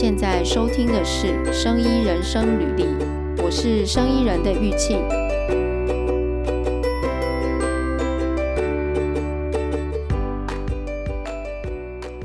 [0.00, 2.84] 现在收听的是《生医人生履历》，
[3.44, 4.98] 我是生医人的玉庆。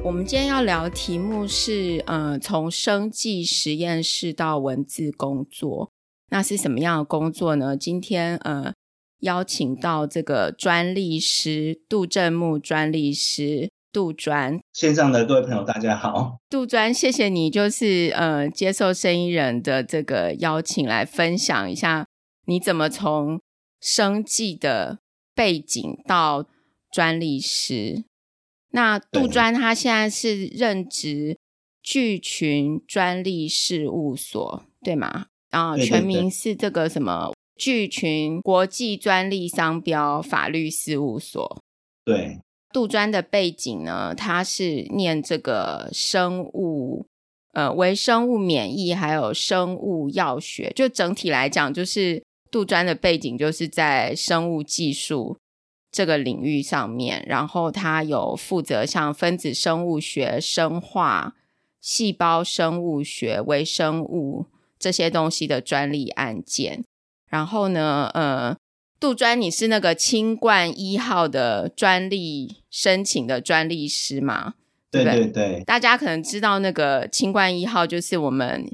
[0.01, 5.91] 我们今天要聊的题目是，呃，从生技实验室到文字工作，
[6.29, 7.75] 那是什么样的工作呢？
[7.75, 8.73] 今天，呃，
[9.19, 13.69] 邀请到这个专利师杜正木专利师。
[13.95, 16.35] 杜专线上的各位朋友，大家好。
[16.49, 22.05] 杜专，谢谢你，就是呃，接受生医人的这个邀请，来分享一下
[22.45, 23.39] 你怎么从
[23.79, 24.99] 生计的
[25.33, 26.45] 背景到
[26.91, 28.03] 专利师。
[28.71, 31.37] 那杜专他现在是任职
[31.81, 35.27] 聚群专利事务所，对吗？
[35.51, 41.61] 啊，全名是这个什么聚群国际专利商标法律事务所。
[42.03, 42.41] 对。
[42.75, 47.05] 杜专的背景呢，他是念这个生物，
[47.53, 55.37] 呃，微生物免疫还有生物药学，就整体来讲，就是杜专的背景就是在生物技术
[55.89, 61.33] 这个领域上面，然后他有负责像分子生物学、生化、
[61.79, 66.83] 细胞生物学、微生物这些东西的专利案件，
[67.29, 68.57] 然后呢，呃。
[69.05, 74.55] 杜专，你是那个清冠一号的专利申请的专利师吗？
[74.89, 78.65] 对对对，大家可能知道那个清冠一号就是我们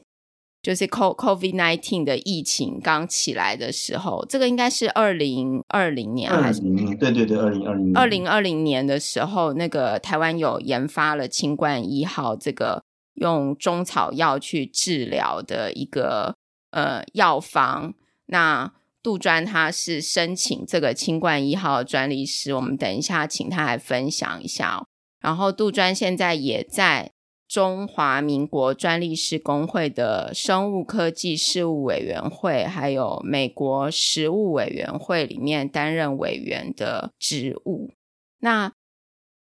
[0.61, 6.61] 就是 COVID nineteen 的疫情刚起来的时候，这个应该是二零二零年还是？
[6.97, 12.81] 对对对，二零二零二零二零年的时候，那个台湾有研发了清冠一号这个
[13.15, 16.33] 用中草药去治疗的一个
[16.69, 17.93] 呃药方，
[18.27, 18.71] 那。
[19.03, 24.85] 杜专他是申请这个清冠一号专利师，我们等一下请他来分享一下哦。
[25.19, 27.11] 然后杜专现在也在
[27.47, 37.91] 中华民国专利师工会的生物科技事务委员会，还有美国食物委员会里面担任委员的职务。
[38.39, 38.71] 那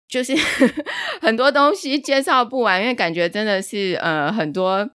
[0.07, 0.33] 就是
[1.21, 4.89] 很多东西介绍不完，因为感觉真的是呃很多。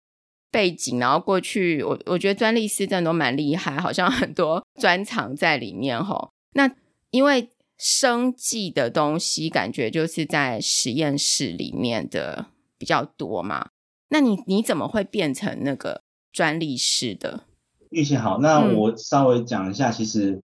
[0.52, 6.30] 背景，然后过去，我我觉得专利师真的都蛮厉害，好像很多专长在里面吼。
[6.54, 6.70] 那
[7.12, 12.48] 因为生技的东西，感觉就是在实验室里面的
[12.78, 13.70] 比较多嘛。
[14.10, 16.02] 那你你怎么会变成那个
[16.34, 17.46] 专利师的？
[17.90, 19.90] 玉庆好，那我稍微讲一下。
[19.90, 20.42] 嗯、其实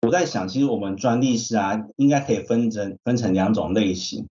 [0.00, 4.26] 我在想，其实我们专利师啊，应该可以分成分成两种类型。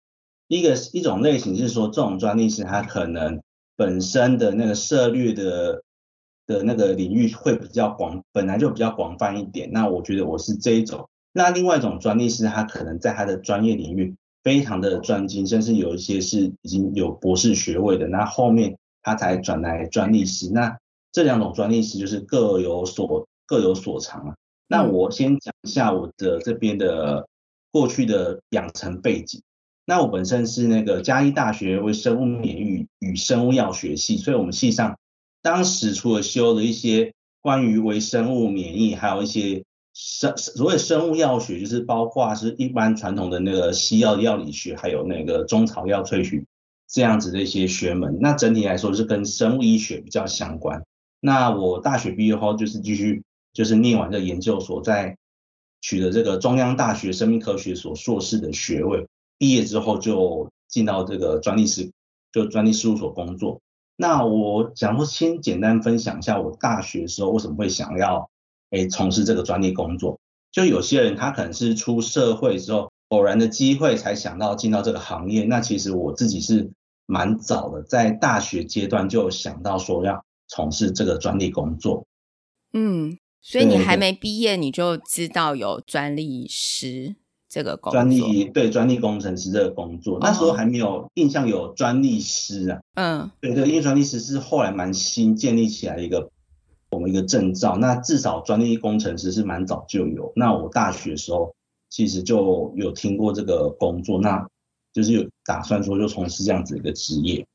[0.47, 3.39] 一个一种类型是说，这种专利师他可能。
[3.79, 5.85] 本身的那个涉猎的
[6.47, 9.71] 的那个领域会比较广，本来就比较广泛一点。
[9.71, 11.09] 那我觉得我是这一种。
[11.33, 18.09] 那另外一种专利师，他可能在他的专业领域非常的专精，甚至有一些是已经有博士学位的。
[18.09, 20.51] 那后面他才转来专利师。
[20.51, 20.77] 那
[21.13, 24.35] 这两种专利师就是各有所各有所长啊。
[24.67, 27.29] 那我先讲一下我的这边的
[27.71, 29.41] 过去的养成背景。
[29.89, 34.99] 那我本身是那个嘉义大学微生物免疫与生物药学系，所以我们系上
[35.41, 46.45] 当时除了修了一些关于微生物免疫，还有一些生所谓生物药学，就是包括是一般传统的那个西药药理学，还有那个中草药萃取
[46.87, 48.19] 这样子的一些学门。
[48.21, 50.85] 那整体来说是跟生物医学比较相关。
[51.19, 53.23] 那我大学毕业后就是继续
[53.55, 55.17] 就是念完这研究所，在
[55.81, 59.07] 取得这个中央大学生命科学所硕士的学位。
[59.39, 61.91] 毕业之后就进到这个专利师，
[62.33, 63.61] 就专利事务所工作。
[63.97, 68.29] 那我想说，先简单分享一下我大学的时候为什么会想要
[68.71, 70.19] 诶从事这个专利工作。
[70.51, 75.45] 就有些人他可能是出社会之后偶然的机会才想到进到这个行业。
[75.45, 76.71] 那其实我自己是
[77.07, 82.07] 蛮早的，在大学阶段就想到说要从事这个专利工作。
[82.73, 87.17] 嗯，所以你还没毕业你就知道有专利师。
[87.49, 92.81] 这个工作专利对专利工程师这个工作，那时候还没有印象有专利师啊。
[92.95, 96.31] 嗯，对对，因为专利师是后来蛮新建立起来的一个
[96.91, 97.79] 我们一个证照。
[97.79, 100.31] 那至少专利工程师是蛮早就有。
[100.37, 101.55] 那我大学的时候
[101.89, 104.47] 其实就有听过这个工作，那
[104.93, 107.47] 就是有打算说就从事这样子一个职业。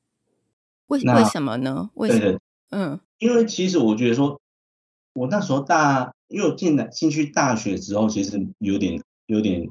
[0.87, 1.91] 为为什么呢？
[1.93, 2.19] 为什么？
[2.19, 2.39] 对对，
[2.71, 4.41] 嗯，因为其实我觉得说，
[5.13, 9.69] 我那时候大，因为我进来进去大学之后，其实有点有点。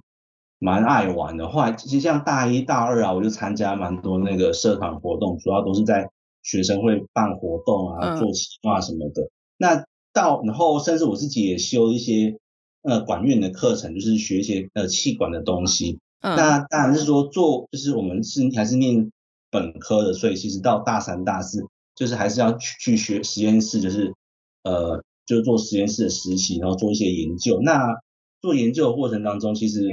[0.63, 6.09] 蛮爱玩的，后来其实像大一、大二啊，我就参加蛮多那个社团活动，主要都是在
[6.45, 9.23] 学生会办活动啊、做企划什么的。
[9.23, 12.39] 嗯、那到然后，甚至我自己也修一些
[12.83, 15.99] 呃管院的课程，就是学一些呃气管的东西。
[16.21, 19.11] 嗯、那当然是说做，就是我们是还是念
[19.51, 21.67] 本科的，所以其实到大三、大四，
[21.97, 24.15] 就是还是要去去学实验室，就是
[24.63, 27.59] 呃，就是做实验室的实习，然后做一些研究。
[27.63, 28.01] 那
[28.41, 29.89] 做研究的过程当中，其实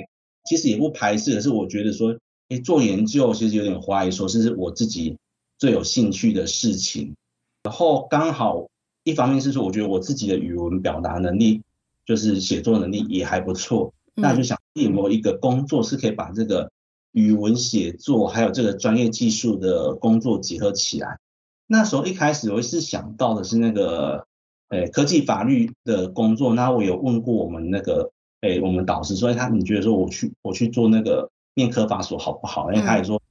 [0.49, 2.17] 其实也不排斥，可是我觉得说，
[2.47, 5.15] 哎，做研究其实有点怀疑说，是不是我自己
[5.59, 7.13] 最有兴趣的事情。
[7.61, 8.67] 然后刚好
[9.03, 11.61] 一方面是说，我觉得我自己的语文表达能力，
[12.03, 16.71] 就是写作能力也还不错，那就想有没有一个工作是可以把这个
[17.11, 21.19] 语文写作还有这个专业技术的工作结合起来。
[21.67, 24.25] 那时候一开始我是想到的是那个，
[24.69, 26.55] 诶，科技法律的工作。
[26.55, 32.71] 那我有问过我们那个，诶，我们导师所以，他你觉得说我去我去做那个念科法所好不好？
[32.71, 33.21] 因为他也说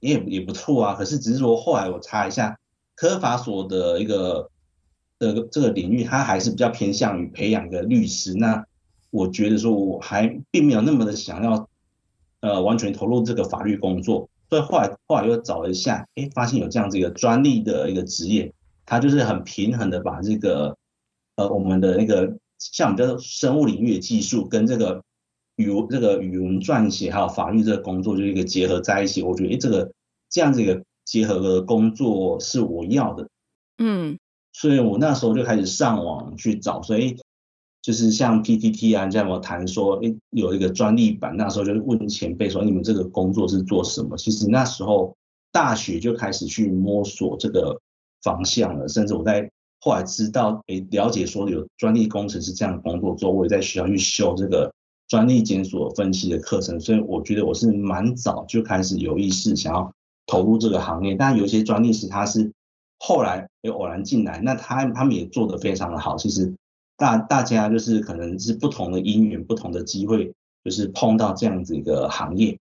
[0.00, 0.94] 也也不错啊。
[0.94, 2.56] 可是只是说后来我查一下
[2.94, 4.48] 科法所的一个
[5.18, 8.34] 的这个领域，它还是比较偏向于培养一个律师。
[8.34, 8.64] 那
[9.10, 11.68] 我觉得说我还并没有那么的想要，
[12.40, 14.28] 呃，完全投入这个法律工作。
[14.48, 18.52] 所以后来后来又找了一下，哎，发现有这样子一个专利的一个职业，
[18.86, 20.76] 它就是很平衡的把这个
[21.36, 22.36] 呃我们的那个
[22.72, 25.02] 像我们叫生物领域的技术跟这个
[25.56, 29.22] 语文这个语文撰写还有法律这个工作就一个结合在一起。
[29.22, 29.92] 我觉得哎，这个
[30.30, 33.28] 这样子一个结合的工作是我要的，
[33.78, 34.18] 嗯，
[34.52, 37.16] 所以我那时候就开始上网去找，所以。
[37.82, 44.16] 就是像 PTT 啊，这样我谈说，诶，有一个专利版，那时候就问前辈说，你们这个工作是做什么？
[44.16, 45.16] 其实那时候
[45.50, 47.76] 大学就开始去摸索这个
[48.22, 49.50] 方向了，甚至我在
[49.82, 54.72] 后来知道，诶，了解说有专利工程师这样的工作之后，我也在学校去修这个
[55.08, 59.92] 专利检索分析的课程，所以我觉得我是蛮早就开始有意识想要
[60.26, 61.16] 投入这个行业。
[61.16, 62.52] 但有些专利师他是
[62.98, 66.54] 后来又偶然进来，那他他们也做得非常的好，其实。
[66.94, 70.32] 大大家就是可能是不同的因缘，不同的机会，
[70.62, 72.56] 就是碰到这样子一个行业。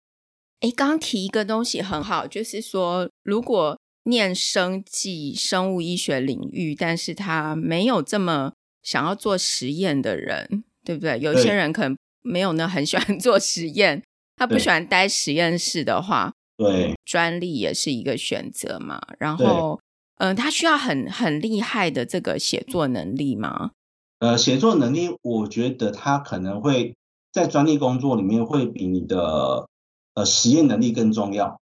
[0.62, 11.20] 哎，刚刚提一个东西很好，就是说，如果念生技、生物医学领域，但是他没有这么想要做实验的人，对不对？
[11.20, 14.04] 有些人可能没有呢，很喜欢 做实验，
[14.36, 19.02] 他不喜欢待实验室的话，对，专利也是一个选择嘛。
[19.20, 19.80] 然后，
[20.18, 23.72] 嗯、呃，他需要很很厉害的这个写作能力吗？
[24.20, 26.96] 呃，写作能力，我觉得他可能会
[27.32, 29.68] 在专利工作里面会比你的
[30.16, 31.60] 呃实验能力更重要。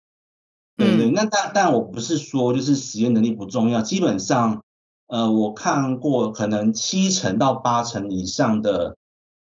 [0.76, 4.62] 对对，那但但我不是说就是实验能力不重要，基本上
[5.06, 8.96] 呃我看过可能七成到八成以上的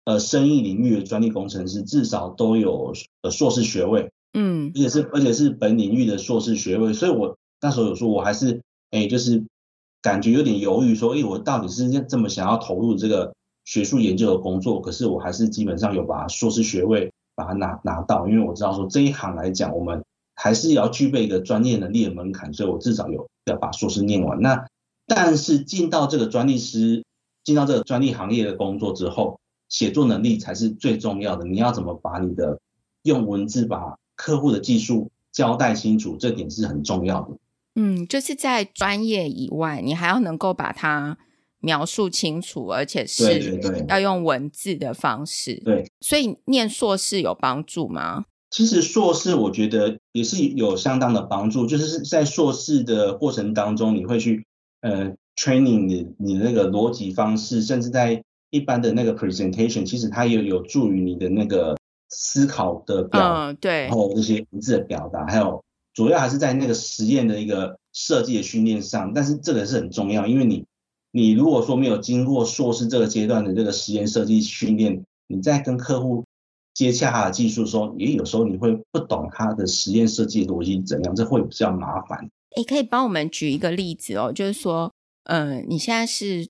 [0.04, 2.92] 呃生意领域的专利工程师至少都有
[3.22, 9.44] 呃硕士学位，嗯，而且是而且是本领域的硕士学位，所以我那时候有说我还是哎就是。
[10.02, 13.34] 感觉有点犹豫，说：“哎，我到底是这么想要投入这个
[13.66, 14.80] 学术研究的工作？
[14.80, 20.02] 可是我还是基本上有把硕士学位把它拿拿到，因为我知道说这一行来讲，我们
[20.42, 24.40] 还是要具备一个专业能力的门槛，所以我至少有要把硕士念完。
[24.40, 24.66] 那
[25.06, 27.04] 但是进到这个专利师，
[27.44, 29.38] 进到这个专利行业的工作之后，
[29.68, 31.44] 写作能力才是最重要的。
[31.44, 32.58] 你要怎么把你的
[33.02, 37.36] 用文字把客户的技术交代清楚，这点是很重要的。”
[37.76, 41.18] 嗯，就是在专业以外，你还要能够把它
[41.58, 45.60] 描述清楚，而且是要用文字的方式。
[45.62, 48.24] 对，对，对，所以念硕士有帮助吗？
[48.50, 54.44] 其实硕士我觉得也是有相当的帮助，就是在硕士的过程当中，你会去
[54.80, 61.76] 呃 training 你你的那个逻辑方式，甚至在一般的那个 presentation，其实它也有助于你的那个
[62.08, 65.62] 思考的表对，然后这些文字的表达，还有。
[65.92, 70.64] 主要还是在那个实验的一个设计的训练上，但是这个是很重要，因为你
[71.10, 76.24] 你如果说没有经过硕士这个阶段的这个实验设计训练，你在跟客户
[76.80, 82.30] 接洽他的技术的时候，也有时候你会不懂他的实验设计逻辑怎样，这会比较麻烦。
[82.56, 84.90] 你可以帮我们举一个例子哦，就是说，
[85.24, 86.48] 嗯、呃，你现在是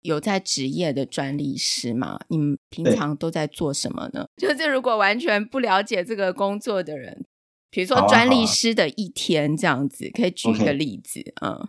[0.00, 2.18] 有在职业的专利师吗？
[2.28, 4.26] 你们平常都在做什么呢？
[4.40, 7.26] 就是如果完全不了解这个工作的人。
[7.68, 11.68] 比如说专利师的一天这样子，可以举一个例子，嗯。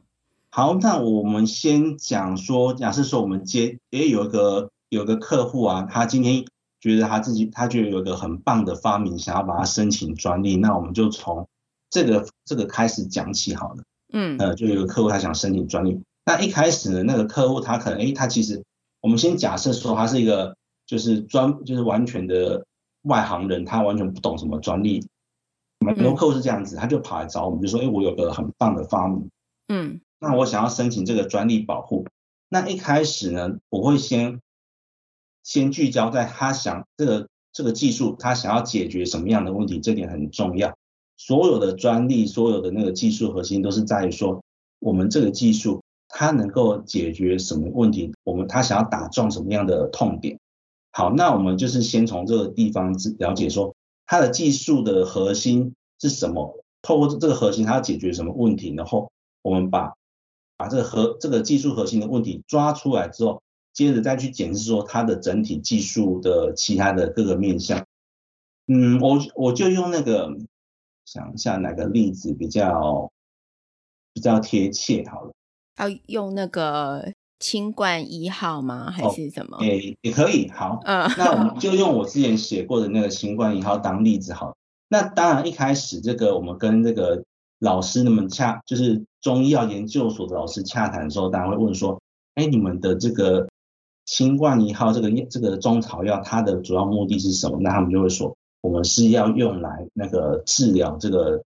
[0.49, 6.45] 好，那我们先讲说，假设说我们接，也，有一个有一个客户啊，他今天
[6.79, 11.47] 觉得他自己，他觉得有一个很棒的发明，想要把它申请专利，那我们就从
[11.89, 13.83] 这个这个开始讲起好了。
[14.13, 18.63] 嗯，呃，就有一个客户他想申请专利，那一开始呢，那个客户他可能，诶，他其实
[19.01, 20.55] 我们先假设说他是一个
[20.85, 22.65] 就是专就是完全的
[23.03, 25.05] 外行人，他完全不懂什么专利。
[25.85, 29.29] 很多客户是这样子，他就跑来找我们，就说：“哎，我有个很棒的发明，
[29.67, 32.05] 嗯，那我想要申请这个专利保护。
[32.49, 34.39] 那一开始呢，我会先
[35.47, 40.75] 先聚焦在他想这个这个技术，他想要解决什么样的问题，这点很重要。
[41.15, 44.43] 所有的专利，所有的那个技术核心都是在于说，
[44.79, 50.37] 我们这个技术它能够解决什么问题，我们他想要打中什么样的痛点。
[50.91, 53.73] 好，那我们就是先从这个地方了解说，
[54.05, 56.61] 它的技术的核心是什么？
[56.81, 58.73] 透过这个核心，它要解决什么问题？
[58.75, 59.09] 然后
[59.41, 59.93] 我们把
[60.57, 63.41] 把这个核这个技术核心的问题抓出来之后，
[63.77, 67.85] 接着再去检视说它的整体技术的其他的各个面向。
[68.65, 70.35] 嗯，我我就用那个
[71.05, 73.11] 想一下哪个例子比较
[74.15, 75.31] 比较贴切好了。
[75.77, 77.13] 要用那个。
[77.39, 78.89] 清冠一号吗？
[78.89, 79.63] 还是什么？
[79.63, 80.49] 也、哦，也可以。
[80.49, 84.55] 好，嗯，那我们就用我之前写过的那个清冠一号当例子好了。
[84.87, 87.23] 那当然，一开始这个我们跟这个
[87.59, 92.01] 老师那么洽，就是中医药研究所的老师洽谈的时候，当然会问说：
[92.33, 93.47] 哎，你们的这个
[94.07, 97.59] 清冠一号这个这个中草药，它的主要目的是什么？
[97.61, 101.43] 那他们就会说，我们是要用来那个治疗这个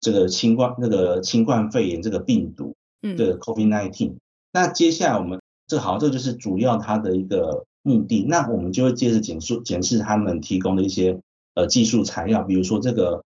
[0.00, 4.14] 这个新冠那个新冠肺炎这个病毒，嗯，这个 COVID nineteen。
[4.52, 8.24] 那接下来我们这好，这就是主要它的一个目的。
[8.26, 11.20] 那我们就会接着检视检视他们提供的一些
[11.54, 13.22] 呃技术材料，比如说这个，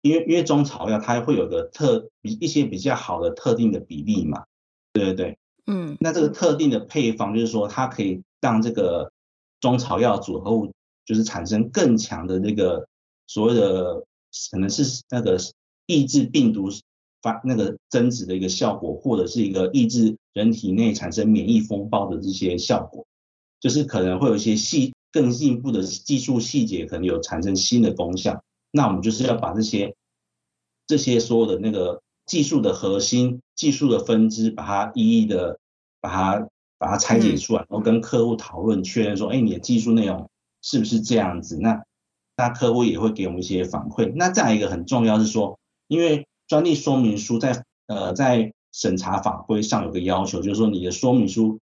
[0.00, 4.44] 因为因为中草药它会有个特比一些比较好的特定的比例嘛，
[4.92, 9.12] 对对对，嗯，那这个特定的配方就是说它可以让这个
[9.60, 10.72] 中草药组合物
[11.04, 12.88] 就是产生更强的那个
[13.26, 14.04] 所谓的
[14.50, 15.38] 可能是那个
[15.86, 16.68] 抑制病毒。
[17.22, 23.06] 发那个增殖的一个效果，或者是一个抑制人体内产生免疫风暴的这些效果，
[23.60, 28.42] 就是可能会有一些细更进一步的技术细节，可能有产生新的功效。
[28.72, 29.94] 那我们就是要把这些
[30.88, 32.02] 这些所有的那个
[32.32, 35.58] 技术的核心、技术的分支，把它一一的
[36.00, 36.48] 把它
[36.78, 40.30] 把它拆解出来，然后跟客户讨论确认说，哎，你的技术内容
[40.62, 41.58] 是不是这样子？
[41.60, 41.82] 那
[42.38, 44.10] 那客户也会给我们一些反馈。
[44.16, 45.58] 那再一个很重要是说，
[45.88, 51.60] 因为专利说明书在呃在审查法规上有个要求，就是说你的说明书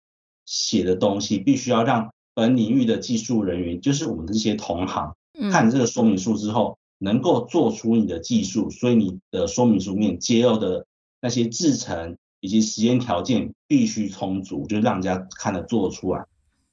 [0.47, 5.15] 写的东西必须要让本领域的技术人员，就是我们这些同行，
[5.53, 10.87] 看这个说明书之后能够做出你的技术，所以你的说明书面揭露的
[11.21, 16.25] 那些制成以及实验条件必须充足，就让人家看得做出来。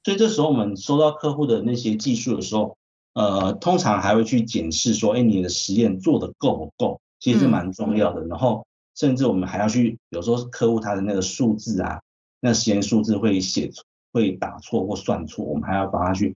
[0.03, 2.77] 所以这时候我们收到客户的那些技术的时候，
[3.13, 6.99] 呃，通常还会去检视说，哎，你的实验做得够不够？
[7.19, 12.01] 其实是蛮重要的，然后甚至我们还要去，有时候客户他的那个数字啊，
[12.39, 16.35] 那实验数字会写错、会打错或算错，我们还要帮他去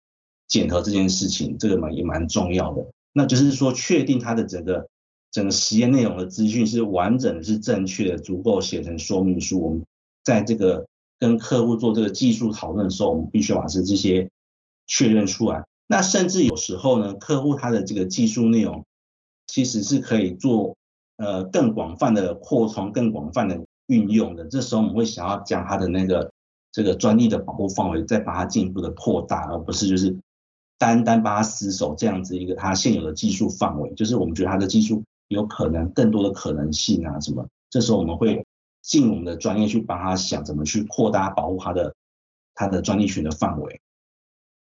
[0.49, 2.85] 检核这件事情，这个嘛也蛮重要的。
[3.13, 4.89] 那就是说，确定它的整个
[5.31, 9.61] 整个实验内容的资讯是完整、是正确的、足够写成说明书。
[9.61, 9.85] 我们
[10.25, 10.87] 在这个
[11.19, 14.29] 跟客户做这个技术讨论的时候，我们必须要把这这些
[14.87, 15.65] 确认出来。
[15.87, 18.85] 那甚至有时候呢，客户他的这个技术内容。
[19.49, 20.75] 其实是可以做
[21.19, 24.47] 呃更广泛的扩充、更广泛的运用的。
[24.47, 26.33] 这时候我们会想要将它的那个
[26.71, 30.17] 这个专利的保护范围再把它进一步的扩大，而不是就是
[30.83, 33.95] 单单把它死守这样子一个他现有的技术范围。
[33.95, 38.45] 就是我们觉得他的技术有可能更多的可能性啊什么，这时候我们会
[38.83, 41.95] 尽我们的专业去帮他想怎么去扩大保护他的
[42.53, 43.81] 他的专利权的范围。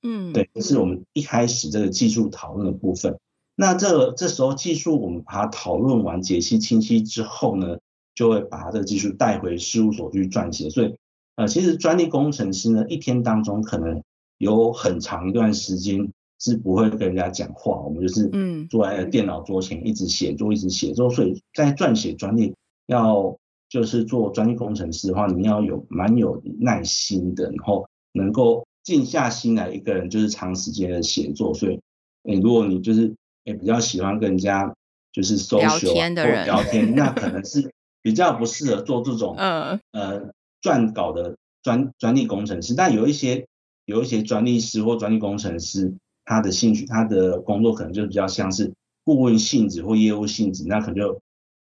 [0.03, 3.17] 嗯，对，这是我们一开始这个技术讨论的部分。
[3.55, 7.77] 那这这时候技术我们把它讨论完、解析清晰之后呢，
[8.13, 10.69] 就会把这个技术带回事务所去撰写。
[10.69, 10.95] 所以，
[11.35, 14.03] 呃，其实专利工程师呢，一天当中可能
[14.39, 21.09] 有很长一段时间是不会跟人家讲话，我们就是嗯坐在电脑桌前一直写作、一直写作。
[21.09, 22.55] 所以在撰写专利，
[22.87, 23.37] 要
[23.69, 31.53] 就是做专利工程师的话，你要有蛮有耐心的，然后能够静下心来，一个人就是长时间的写作。
[31.53, 31.79] 所以，
[32.23, 34.73] 诶，如果你就是也比较喜欢跟人家
[35.11, 37.69] 就是 social 聊天的人聊天，那可能是
[38.01, 39.35] 比较不适合做这种
[39.91, 40.31] 呃
[40.61, 42.73] 撰稿的专专利工程师。
[42.73, 43.45] 但有一些
[43.89, 45.93] 有一些专利师或专利工程师，
[46.23, 48.71] 他的兴趣他的工作可能就比较像是
[49.03, 51.19] 顾问性质或业务性质，那可能就比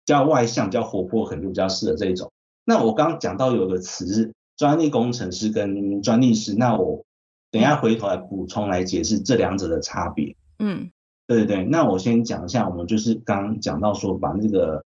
[0.06, 2.30] 较外向、比较活泼，可能就比较适合这一种。
[2.64, 7.04] 那我刚刚讲到有个词是专利工程师跟专利师，那我
[7.50, 10.34] 等一下回头来补充来解释这两者的差别。
[10.58, 10.90] 嗯。
[11.28, 14.82] 对对对，那我先讲一下，我们就是刚讲到说，把那个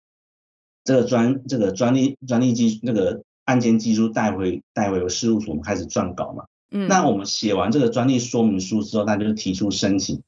[0.85, 6.45] 这个专这个专利专利技那个案件技术带回带回事务所，我们开始撰稿嘛。
[6.71, 6.87] 嗯。
[6.87, 10.21] 那我们写完这个专利说明书之后，那就是提出申请。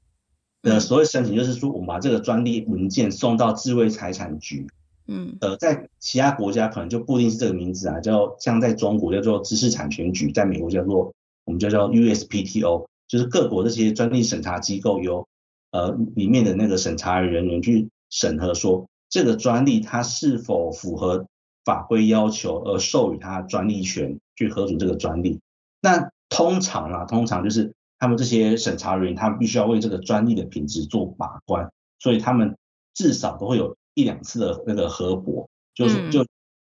[0.61, 4.67] 呃，所谓申请就是说，我们把这个专利文件送到智慧财产局。
[5.07, 5.37] 嗯。
[5.41, 11.13] 呃，在其他国家可能就不一定是这个名字啊，叫像在中国叫做知识产权局，在美国叫做
[11.45, 15.27] 我们叫做 USPTO，就是各国这些专利审查机构由。
[15.71, 21.25] 呃，里面的那个审查人员去审核说，这个专利它是否符合
[21.63, 25.39] 法规要求而授予它专利权去核准这个专利。
[25.79, 31.69] 那通常啊，通常就是他们这些审查人员，他们必须要为这个专利的品质做把关，
[31.99, 32.57] 所以他们
[32.95, 36.25] 至少都会有一两次的那个核驳，就是就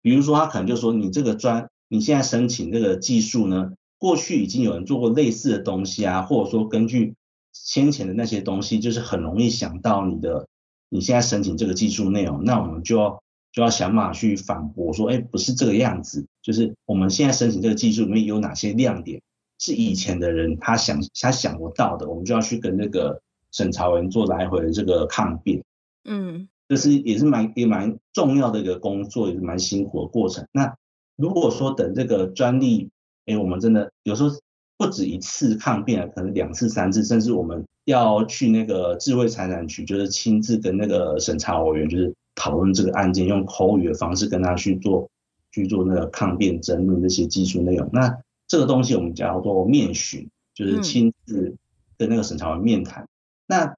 [0.02, 7.16] 比如说他可能就说你这个专，你现在申请这个技术呢，过去已经有人做过类似的东西啊，或者说根据
[7.54, 10.48] 先前的那些东西，就是很容易想到你的
[10.90, 19.22] 你现在申请这个技术内容，那我们就要就要想办法去反驳说，哎，不是这个样子，就是我们现在申请这个技术里面有哪些亮点，
[19.66, 23.20] 是以前的人他想他想不到的，我们就要去跟那个
[23.52, 25.64] 审查员做来回的这个抗辩，
[26.04, 30.46] 嗯，这是也是蛮也蛮重要的一个工作，也是蛮辛苦的过程。
[30.52, 30.76] 那
[31.16, 32.90] 如果说等这个专利，
[33.26, 34.30] 哎，我们真的有时候
[34.78, 45.10] 不止一次抗辩，可能两次、三次，甚至我们要去那个智慧财产局，就是亲自跟那个审查委员，就是讨论这个案件，用口语的方式跟他去做
[45.52, 47.90] 去做那个抗辩争论这些技术内容。
[47.92, 48.16] 那
[48.56, 51.58] 这个东西我们叫做面询，就是亲自
[51.98, 53.04] 跟那个审查员面谈。
[53.04, 53.08] 嗯、
[53.48, 53.76] 那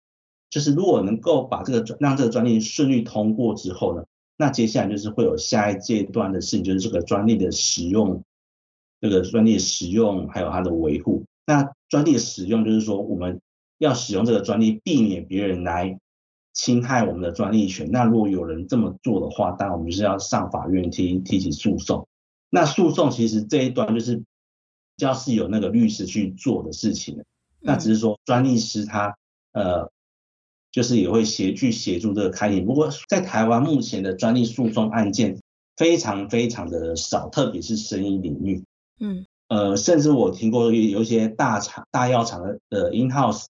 [0.52, 4.04] 就是如果能够把这个专让这个专利顺利通过之后呢，
[4.38, 8.24] 那接下来就是会有下一阶段的事情，就是这个专利的使用，
[9.02, 11.26] 这个专利的使用还有它的维护。
[11.48, 13.42] 那专利的使用就是说我们
[13.80, 16.00] 要使用这个专利，避免别人来
[16.54, 17.90] 侵害我们的专利权。
[17.90, 22.08] 那如果有人这么做的话，当然我们就是要上法院提提起诉讼。
[22.52, 24.24] 那诉讼其实这一段就是比
[24.98, 27.24] 较是有那个律师去做的事情。
[27.60, 29.16] 那只是说专利师他
[29.54, 29.90] 呃。
[30.70, 35.42] 就是也会协去协助这个开庭，不过在台湾目前的专利诉讼案件
[35.76, 38.64] 非常非常的少，特别是生意领域，
[39.00, 43.46] 嗯，呃，甚至我听过有一些大厂、大药厂的呃 in house，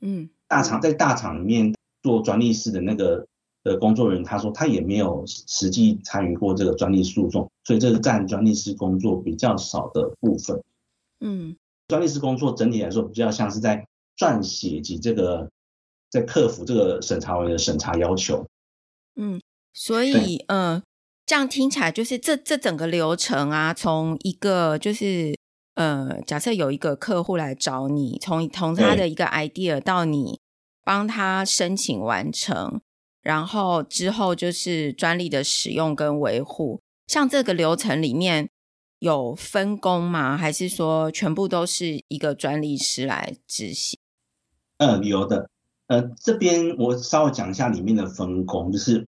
[0.00, 3.26] 嗯，大厂在大厂里面做专利师的那个
[3.64, 10.62] 的工作人员，他说他也没有实际参与过这个专利诉讼，所以这是占专利师工作比较少的部分。
[11.20, 11.56] 嗯，
[11.88, 15.48] 专利师工作整体来说比较像是在撰写及这个。
[16.12, 18.46] 在克服这个审查员的审查要求，
[19.16, 19.40] 嗯，
[19.72, 20.82] 所以呃，
[21.24, 25.34] 这样听起来就是这这整个流程啊，从一个就是
[25.74, 30.38] 呃，假设有一个客户来找你，从从他的一个 idea 到你
[30.84, 32.82] 帮他申请完成，
[33.22, 38.50] 然后之后就是专利的使用跟维护，像这个流程里面
[38.98, 40.36] 有分工吗？
[40.36, 43.98] 还是说全部都是一个专利师来执行？
[44.78, 45.48] 嗯，有的。
[45.88, 49.06] 呃，这边我稍微讲一下里面的分工，就是，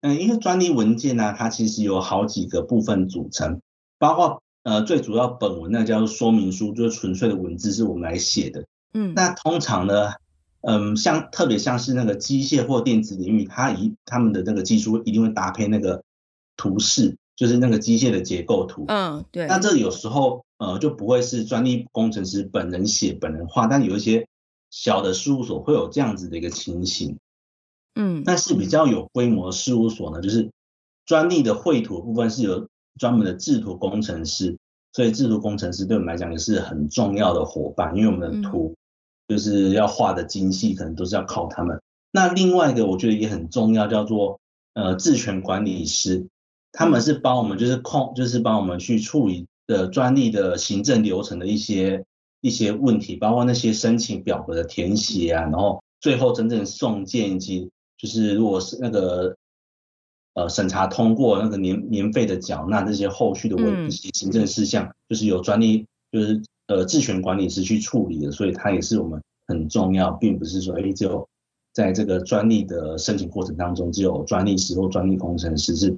[0.00, 3.60] 嗯、呃，因为专利文件呢、啊，它其实有好几个部分组成，
[3.98, 10.12] 包括呃最主要本文那叫做说明书，就是纯粹的文字是我们来写的，嗯，那通常呢，
[10.62, 16.02] 嗯、呃，像特别像是那个机械或电子领域，它一他们的那个技术一定会搭配那个
[16.56, 24.26] 图示，就是那个机械的结构图，嗯，对，那这有时候呃就不会是专利工程师本人写本人画，但有一些。
[24.72, 27.18] 小的事务所会有这样子的一个情形，
[27.96, 30.48] 嗯，但是比较有规模的事务所呢，就是
[31.04, 34.56] 专利的绘图部分是由专门的制图工程师，
[34.92, 38.76] 所以制图工程师对我们来讲也是很重要的伙伴，因为我们的图
[39.30, 41.80] 就是要画的精细，可能都是要靠他们。
[42.10, 44.38] 那另外一个我觉得也很重要，叫做
[44.74, 46.26] 呃智权管理师，
[46.70, 52.04] 他们是帮我们就是控，就是帮我们去处理的专利的行政流程的一些。
[52.42, 59.36] 一些问题，包括那些申请表格的填写啊，然后最后真正送件以及就是如果是那个
[60.32, 71.28] 呃审查通过那个年年费的缴纳这些后续的问题行政事项，就是有专利就是呃智权管理师去处理的，所以它也是我们很重要，并不是说哎只有
[71.72, 75.94] 在这个专利的申请过程当中只有专利师或专利工程师是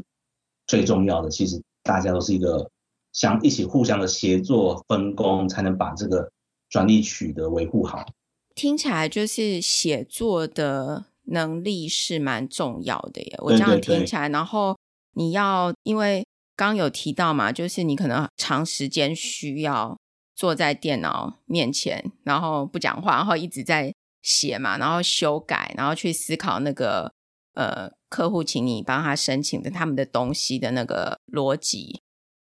[0.66, 2.68] 最重要的，其实大家都是一个。
[3.14, 6.32] 想一起互相的协作分工，才能把这个
[6.70, 8.06] 专利取得维护好。
[8.54, 13.34] 听起来就是写作的能力是蛮重要的耶。
[13.40, 14.74] 我这样听起来，然后
[15.12, 19.94] 你要因为刚有提到嘛，就是你可能长时间需要
[20.34, 27.12] 坐在电脑面前，然后不讲话，然后一直在写嘛，然后修改，然后去思考那个
[27.54, 32.00] 呃客户请你帮他申请的他们的东西的那个逻辑。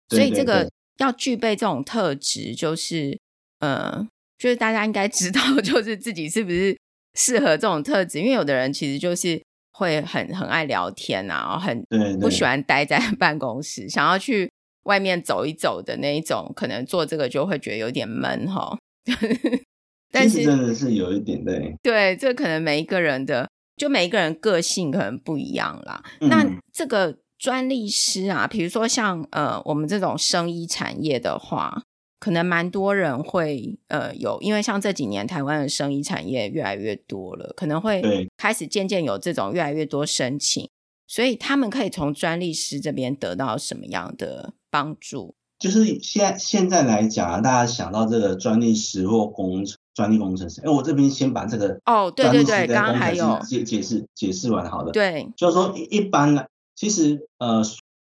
[0.10, 3.18] 所以这个要具备这种特质，就是，
[3.60, 6.78] 呃，就是大家应该知道， 就是自己是不是
[7.14, 8.20] 适合这种特质。
[8.20, 14.52] 因为有的人其实就是会很很爱聊天啊，然后很不喜欢待在办公室，想要去
[14.84, 18.78] 外面走一走的那一种，可能做这个就会觉得有点闷哈。
[20.12, 26.04] 但是真的是有一点对，对，这可能每一个人的，就每一个人个性可能不一样啦。
[26.20, 27.18] 嗯、那这个。
[27.42, 31.82] 专利师啊，比如说像呃我们这种生医产业的话，
[32.20, 40.70] 可能蛮多人会呃有，因为像这几年台湾的生医产业越来越多了，可能会开始渐渐有这种越来越多申请，
[41.08, 45.36] 所以他们可以从专利师这边得到什么样的帮助？
[45.60, 49.78] 就是现在现在来讲啊，大家想到这个专利师或工程。
[49.94, 56.46] 专利工程师，哎，我这边先把这个哦，对对对，刚刚还有解解释解释完，好的，对，就是说一一般呢，
[56.78, 57.62] 其实呃，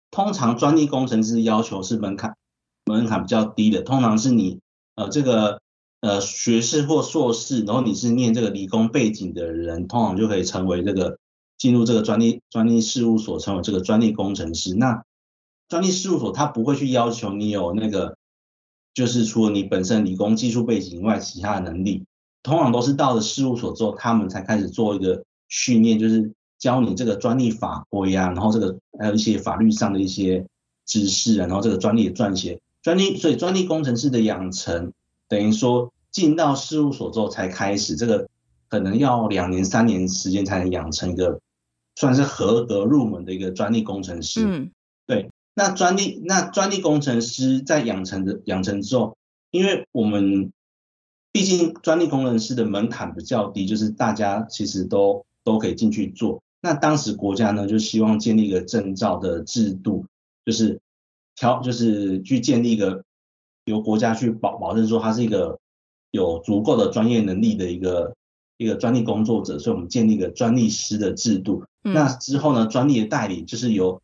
[0.09, 2.37] 通常专利工程师要求是门槛
[2.85, 4.61] 门槛比较低的，通常是你
[4.95, 5.59] 呃这个
[5.99, 11.17] 呃学士或硕士，然后你是念这个理工背景的人，通常就可以成为这个
[11.57, 14.73] 进入这个专利专利事务所，成为这个专利工程师。
[14.73, 15.03] 那
[15.73, 18.15] 专利事务所他不会去要求你有那个。
[18.93, 22.05] 就是除了你本身理工技术背景以外，其他的能力，
[22.43, 30.45] 通常都是到了事务所之后，他们才开始做一个训练，就是教你这个专利法规啊，然后这个还有一些法律上的一些
[30.85, 34.93] 知识啊，然后这个专利的撰写，专利，所以专利工程师的养成，
[35.27, 38.29] 等于说进到事务所之后才开始，这个
[38.69, 41.41] 可能要两年三年时间才能养成一个
[41.95, 44.45] 算是合格入门的一个专利工程师。
[44.45, 44.71] 嗯，
[45.55, 49.15] 那专利，那专利工程师在养成的养成之后，
[49.51, 50.51] 因为我们
[51.31, 56.41] 毕竟专利工程师的门槛比较低，就是大家其实都都可以进去做。
[56.61, 60.05] 那当时国家呢，就希望建立一个证照的制度，
[60.45, 60.79] 就是
[61.35, 63.03] 调，就是去建立一个
[63.65, 65.59] 由国家去保保证说他是一个
[66.11, 68.15] 有足够的专业能力的一个
[68.57, 71.63] 一个专利工作者，所以我们建立一个专利师的制度。
[71.83, 71.93] 嗯。
[71.93, 74.01] 那之后呢，专利的代理就是由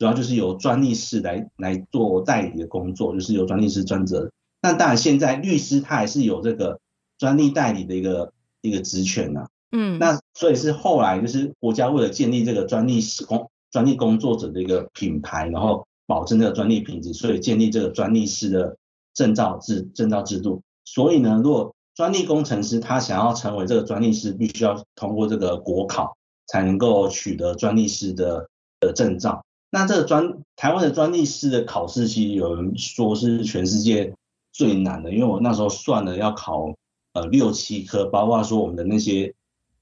[0.00, 4.32] 主要就是由专利师来来做代理的工作，就是由专利师专责。
[4.62, 6.80] 那当然，现在律师他还是有这个
[7.18, 8.32] 专利代理的一个
[8.62, 9.46] 一个职权呐。
[9.72, 18.78] 嗯，那所以是后来就是国家为了建立这个专利师工专利工作者的一个品牌，然后保证这个专利品质，所以建立这个专利师的
[19.12, 20.62] 证照制证照制度。
[20.86, 28.48] 所以呢，如果专利工程师他想要成为这个专利师，必须要通过这个国考，才能够取得专利师的
[28.80, 29.44] 的证照。
[29.70, 34.12] 那这个专台湾的专利师的考试，其实有人说是全世界
[34.52, 36.74] 最难的，因为我那时候算了要考
[37.12, 39.32] 呃六七科，包括说我们的那些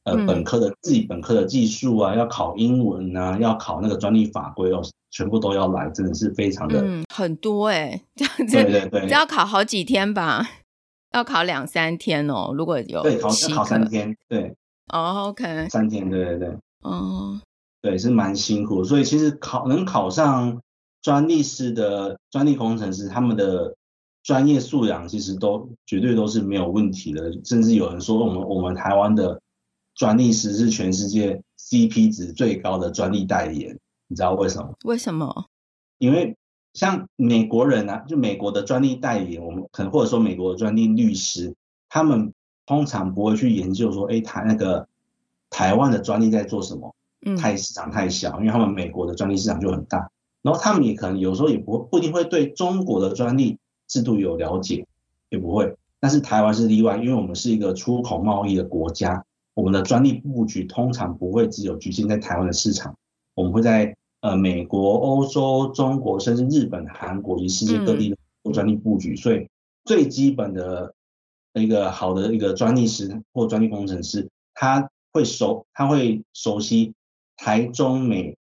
[0.04, 10.46] 呃本科的自己本科的技术啊，要考英文啊，要考那个专利法规哦，全部都要来，真的是非常的、嗯、很多哎、欸，这样 子对对对，要考好几天吧，
[11.12, 14.54] 要考两三天哦，如果有对考考三天对
[14.92, 16.48] 哦、oh,，OK 三天对对对
[16.82, 17.32] 哦。
[17.32, 17.47] Oh.
[17.80, 20.62] 对，是蛮辛苦，所以其实考能考上
[21.00, 23.76] 专利师的专利工程师，他们的
[24.24, 27.32] 专业素养其实都绝对都是没有问题的。
[27.44, 29.40] 甚至有人说，我们我们台湾的
[29.94, 34.74] 专利师是全世界 CP 值最高的专利代理人，你知道为什么？
[34.84, 35.46] 为什么？
[35.98, 36.36] 因为
[36.74, 41.54] 像美国人啊，就美国的专利代理人，我们可能或者说美国的专利律师，
[41.88, 42.34] 他们
[42.66, 44.88] 通常不会去研究说，哎，他那个
[45.48, 46.92] 台湾的专利在做什么。
[47.36, 50.10] 太市场太小，因为他们美国的专利市场就很大，
[50.42, 54.86] 然后他们也可能有时候也不不一定会对中国的专利制度有了解，
[55.30, 55.76] 也不会。
[56.00, 62.94] 但是台湾是例外，因为我们是一个出口贸易的国家，我们的专利布局通常不会只有局限在台湾的市场，
[63.34, 68.14] 我们会在呃美国、欧洲、中国，甚至日本、韩国及世界各地
[68.44, 69.16] 做专利布局。
[69.16, 69.48] 所以
[69.84, 70.94] 最基本的
[71.54, 76.94] 一个好的一个专利师或专利工程师，他会熟，他会熟悉。
[77.38, 78.36] 台中美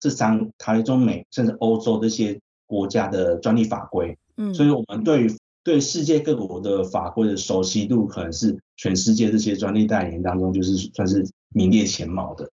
[0.00, 5.32] 这三台中美甚至欧洲这些国家的专利法规，嗯，所以我们对于
[5.64, 12.48] 对世界各国的法规的熟悉度，可能是全世界这些专利代理人当中就是算是名列前茅的，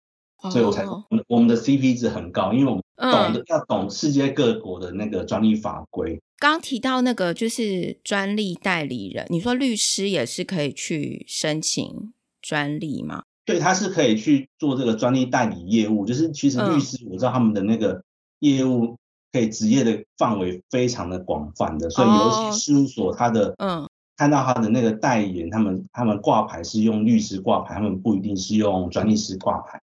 [0.42, 6.20] 哦、所以我才我们我们的 CP 值很高，因为我们懂得、嗯、要懂世界各国的那个专利法规。
[6.38, 13.24] 刚提到那个就是专利代理人，你说律师也是可以去申请专利吗？
[13.44, 18.02] 对，他是可以去做这个专利代理业务，就是其实律师我知道他们的那个
[18.38, 18.96] 业务
[19.33, 29.81] 可以职业的范围非常的广泛的，所以尤其事务所他的嗯，看到他的那个代言人，他们他们挂牌是用律师挂牌，他们不一定是用专利师挂牌。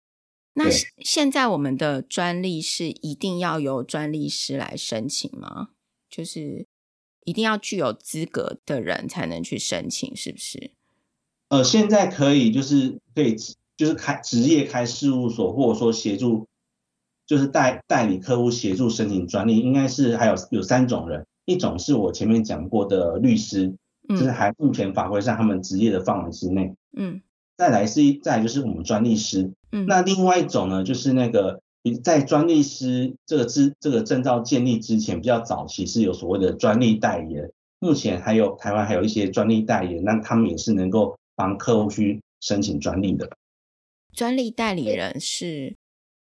[0.54, 0.64] 那
[1.04, 5.68] 现在我们的专利是一定要由专利师来申请吗？
[6.10, 6.66] 就是
[7.24, 10.72] 一定要具有资格的人才能去申请，是不是？
[11.52, 13.36] 呃，现在可以就是可以
[13.76, 16.46] 就是开职业开事务所，或者说协助，
[17.26, 23.74] 就是代代理客户协助申请专利，应该是还有有三种人，一种是我前面讲过的律师，
[24.08, 27.20] 就是还目前法规上他们职业的范围之内，嗯，
[27.58, 31.60] 再来是再来就是我们专利师，嗯，那另外一种呢，就是那个
[32.02, 37.50] 在专利师这个资这个证照建立之前，比较早期是有所谓的专利代言。
[37.78, 43.30] 目前还有台湾还有一些专利代言，那他们也是能够帮客户去申请专利的。
[44.12, 45.76] 专利代理人是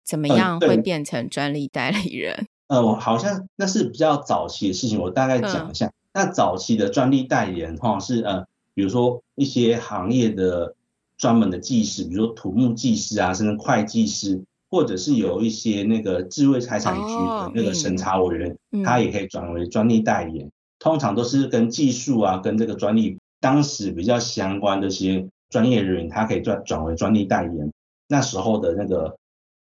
[0.04, 2.48] 怎么样会变成专利代理人？
[2.68, 5.88] 呃，我好像那是比较早期的事情，我大概讲一下。
[5.88, 10.76] 嗯、那早期的专利代理人哈是呃，比如说一些行业的
[11.18, 14.44] 专门的技师，比如说土木技师啊，甚至会计师。
[14.68, 20.48] 或者是有一些那个智慧财产局的那个审查委员，哦、他也可以转为专利代言。
[20.48, 27.72] 嗯、通常都是跟技术啊，跟这个专利当时比较相关的一些专业人员，他可以转转为专利代言。
[28.08, 29.16] 那时候的那个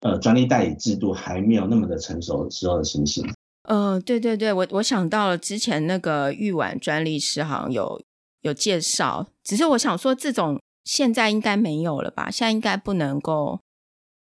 [0.01, 3.27] 呃专利代理制度还没有那么的成熟的时候的情形。
[3.63, 7.99] 呃，对对对，我我想到了之前那个玉婉专利师好像有
[8.41, 12.29] 有介绍，只是我想说这种现在应该没有了吧？
[12.29, 13.59] 现在应该不能够。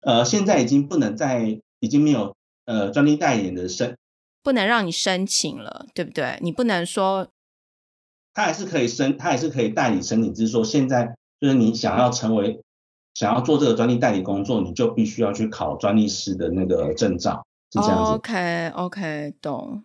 [0.01, 3.97] 呃，现在已经不能再，已经没有呃专利代言的申，
[4.43, 6.37] 不能让你申请了，对不对？
[6.43, 7.29] 你不能说，
[8.37, 12.61] 他还是可以申，他还是可以代理申请，只是说现在就是你想要成为，
[13.15, 18.13] 想要做这个专利代理工作，你就必须要去考专利师的那个证照，是这样子。
[18.13, 19.83] OK OK，懂。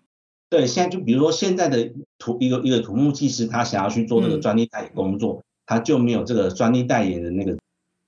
[0.50, 7.58] 对，现在就比如说现在的土一个一个土木技师，他想要去做这个专利代理工作，嗯、他就没有这个专利代言的那个。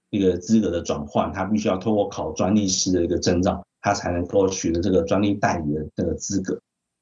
[0.10, 6.54] 一个资格的转换，他必须要通过考专利师的一个证照，他才能够取得这个专利代理的这个资格。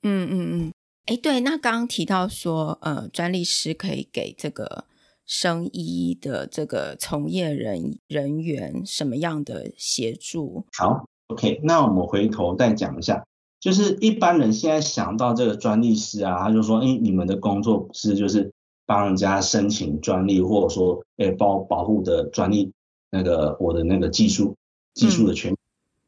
[0.03, 0.73] 嗯嗯嗯，
[1.05, 4.85] 哎，对，那刚刚提到说，呃，专利师可以给这个
[5.25, 10.65] 生医的这个从业人人员什么样的协助？
[10.77, 13.25] 好，OK，那我们回头再讲一下，
[13.59, 18.53] 就是一般人现在想到这个专利师啊，他就说，哎，你们的工作是就是
[18.85, 22.71] 帮人家申请专利，或者说，哎，保保护的专利。
[23.13, 24.55] 那个我的那个技术
[24.93, 25.57] 技术的权、嗯、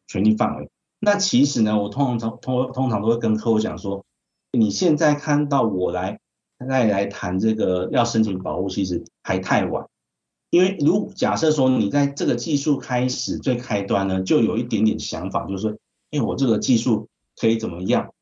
[0.07, 0.69] 权利范围，
[1.01, 4.05] 那其实呢，我通常通通常都会跟客户讲说，
[4.53, 6.19] 你现在看到我来
[6.59, 9.85] 再来谈这个要申请保护，其实还太晚，
[10.49, 15.77] 因为如假设说你在这个技术开始最开端呢，就有一点点想法，就是说，
[16.11, 18.13] 哎，我这个技术可以怎么样，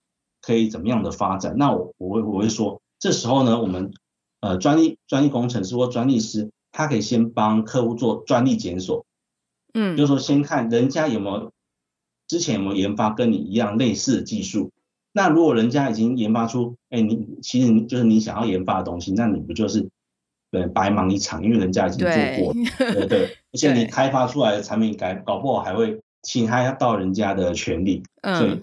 [0.42, 3.94] 可以怎么样的发展，那我我会我会说，这时候呢，我们
[4.40, 6.50] 呃专利专利工程师或专利师。
[6.74, 9.06] 他可以先帮客户做专利检索，
[9.74, 11.52] 嗯，就是说先看人家有没有
[12.30, 14.72] 之前有没有研发跟你一样类似的技术。
[15.12, 19.90] 那如果人家已经研发出，哎，你其实就是你想要研发的东西，那你不就是
[20.52, 21.44] 对白忙一场？
[21.44, 22.10] 因为人家已经做
[22.44, 23.38] 过， 对对，对。
[23.54, 28.62] 而且你开发出来的产品改搞不好还会侵害到人家的权利，嗯，所以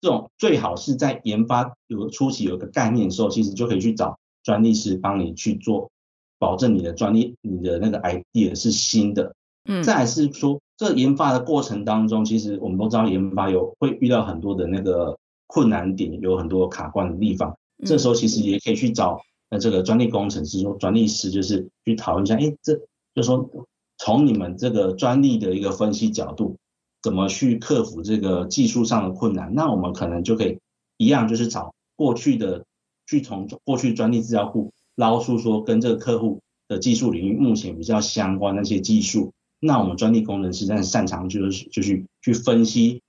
[0.00, 5.90] 这种最好是在研发有初期有个概念的时候，其实就可以去找专利师帮你去做。
[6.38, 9.32] 保证你的专利，你的那个 idea 是新的。
[9.64, 15.16] 嗯，再来是说，这研发的过程当中，其实我们都知道研发有会遇到很多的那个
[15.52, 17.58] 困难点，有很多卡关的地方。
[17.84, 22.74] 这时候其实也可以去找那这个专利工程师，说专利师就是去讨论一下，哎，这
[23.14, 23.50] 就是说
[23.98, 26.56] 从你们这个专利的一个分析角度，
[27.02, 29.54] 怎么去克服这个技术上的困难？
[29.54, 30.58] 那我们可能就可以
[30.96, 32.64] 一样，就是找过去的，
[33.06, 34.72] 去从过去专利资料库。
[34.94, 43.00] 捞出说跟这个客户的技术领域目前比较相关的那些技术，那我们专利工程师真的擅长就是就去去分析，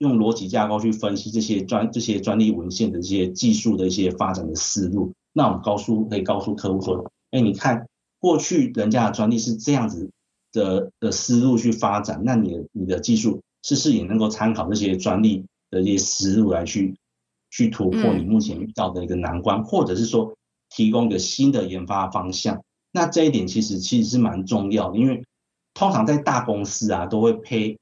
[0.00, 5.12] 用逻辑架构去分析这些专这些专利文献的这些技术的一些发展的思路。
[5.32, 7.86] 那我们告诉可以告诉客户说，哎，你看
[8.18, 10.10] 过去人家的专利是这样子
[10.52, 16.96] 的的思路去发展，那你的你的技术是不是也能够参考这些专利的一些思路来去
[17.50, 20.34] 去突破你目前遇到的一个难关，或者是说。
[20.72, 25.24] 提供一个新的研发方向，那这一点其实其实是蛮重要的，因为
[25.74, 27.76] 通常在大公司啊，都会配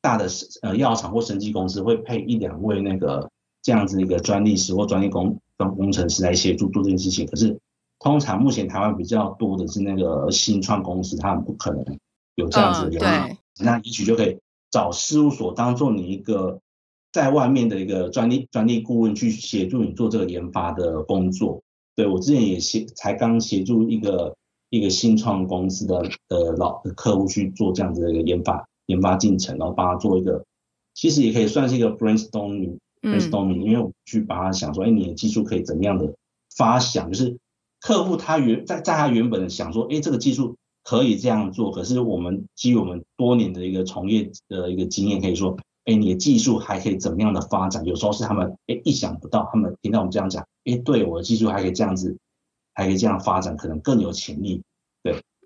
[0.00, 0.28] 大的
[0.62, 3.30] 呃药厂或生技公司会配一两位那个
[3.62, 7.26] 这样子一个专利师或专利工工程师来协助做这件事情。
[7.26, 7.58] 可是
[7.98, 11.98] 通常目前台湾比较多的是那个新创公司，他们不可能
[12.36, 14.38] 有这样子的人，嗯、那也许就可以
[14.70, 16.60] 找事务所当做你一个
[17.10, 21.60] 在外面的一个专利专利顾问去协助你做这个研发的工作。
[21.96, 24.36] 对，我之前也协才刚协助一个
[24.70, 25.96] 一个新创公司的
[26.28, 30.44] 呃老的客户去做这样子的一个研发研发进程，然后帮他做一个，
[30.92, 36.12] 其实也可以算是一个 brainstorming brainstorming，因为我去帮他想说，哎，你的技术可以怎么样的
[36.54, 37.38] 发想，就是
[37.80, 45.56] 客户他原在在他原本的想说，哎，这个技术可以这样做，可是我们基于我们多年的一个从业的一个经验，可以说。
[45.84, 47.82] 哎，你的技术还可以怎么样的发展？
[47.86, 52.14] 有时候是他们哎意想不到，他们听到我们这样讲，哎，对，我的技术还可以这样子，
[52.74, 54.60] 还可以这样发展，可能更有潜力。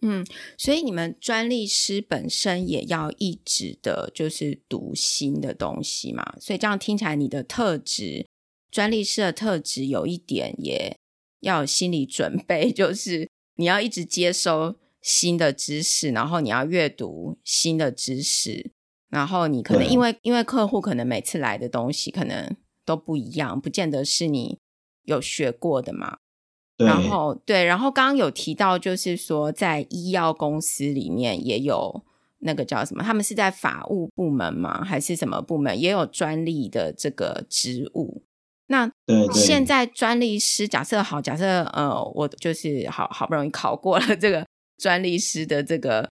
[0.03, 0.27] 对，嗯，
[0.59, 6.35] 所以你们专利师本身也要一直的，就是读新的东西嘛。
[6.41, 8.27] 所以这样听起来，你的特质，
[8.71, 10.97] 专利师的特质有一点也
[11.41, 18.73] 要有心理准备， 就是你要一直接收新的知识，然后你要阅读新的知识，
[19.09, 24.59] 然后你可能因为因为客户可能每次来的东西可能都不一样，不见得是你
[25.05, 26.19] 有学过的嘛。
[26.85, 32.03] 然后对，然后刚刚有提到，就是说在医药公司里面也有
[32.39, 33.03] 那个叫什么？
[33.03, 34.85] 他们是在法务部门吗？
[34.85, 35.81] 还是什么部门？
[35.81, 38.23] 也有专利的这个职务。
[38.67, 38.91] 那
[39.33, 44.47] 现在专利师，假设好，假设呃，我就是好好不容易考过了这个
[44.79, 46.09] 专利师的这个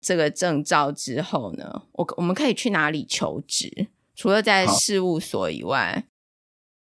[0.00, 3.88] 这个证照之后呢，我我们可以去哪里求职？
[4.16, 6.04] 除了在事务所以外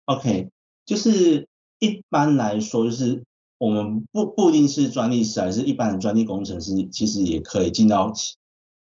[0.07, 0.49] ，OK，
[0.87, 1.50] 就是。
[1.81, 3.25] 一般来说，就是
[3.59, 8.13] 我们不不一定是专利师，还是一般的专利工程师，其实也可以进到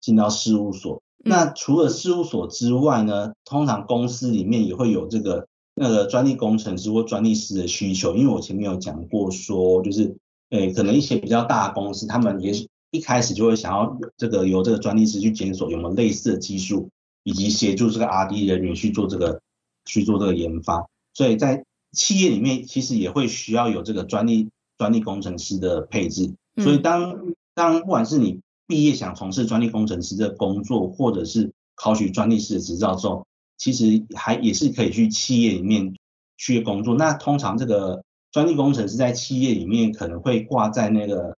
[0.00, 1.02] 进到事务所。
[1.24, 8.14] 那除了事务所之外呢，通常公司里面也会有这个那个专利工程师或专利师的需求。
[8.14, 10.16] 因为我前面有讲过说，就是
[10.50, 12.52] 诶，可能一些比较大的公司，他们也
[12.90, 16.88] 一开始就会想要这个由这个专利师去检索有没有类似的技术，
[17.22, 19.40] 以及协助这个 R&D 人员去做这个
[19.84, 20.86] 去做这个研发。
[21.12, 24.48] 所以在企业里面其实也会需要有这个专利
[24.78, 33.26] 专利工程师的配置，所以当当不管是你毕业想从事专利工程师的工作，或者是考取专利师的执照之后，
[33.58, 35.94] 其实还也是可以去企业里面
[36.36, 36.94] 去工作。
[36.94, 41.36] 那通常这个专利工程师在企业里面可能会挂在那个，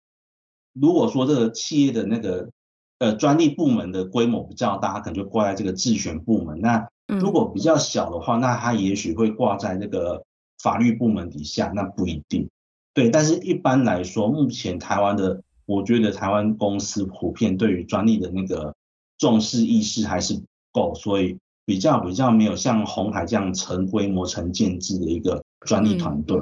[0.73, 2.49] 如果说这个企业的那个
[2.99, 6.59] 呃专利部门的规模比较大，可能就挂在这个自选部门。
[6.59, 10.25] 那如果比较小的话，那他也许会挂在那个。
[10.61, 12.49] 法律部门底下，那不一定，
[12.93, 18.75] 对，但是一般来说，目前台湾的，我觉得台湾公司普遍对于专利的那个
[19.17, 26.37] 重视意识还是不够，所以比较比较没有像红海这样成规模、成建制的一个专利团队。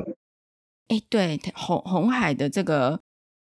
[0.87, 2.99] 哎、嗯，对，红红海的这个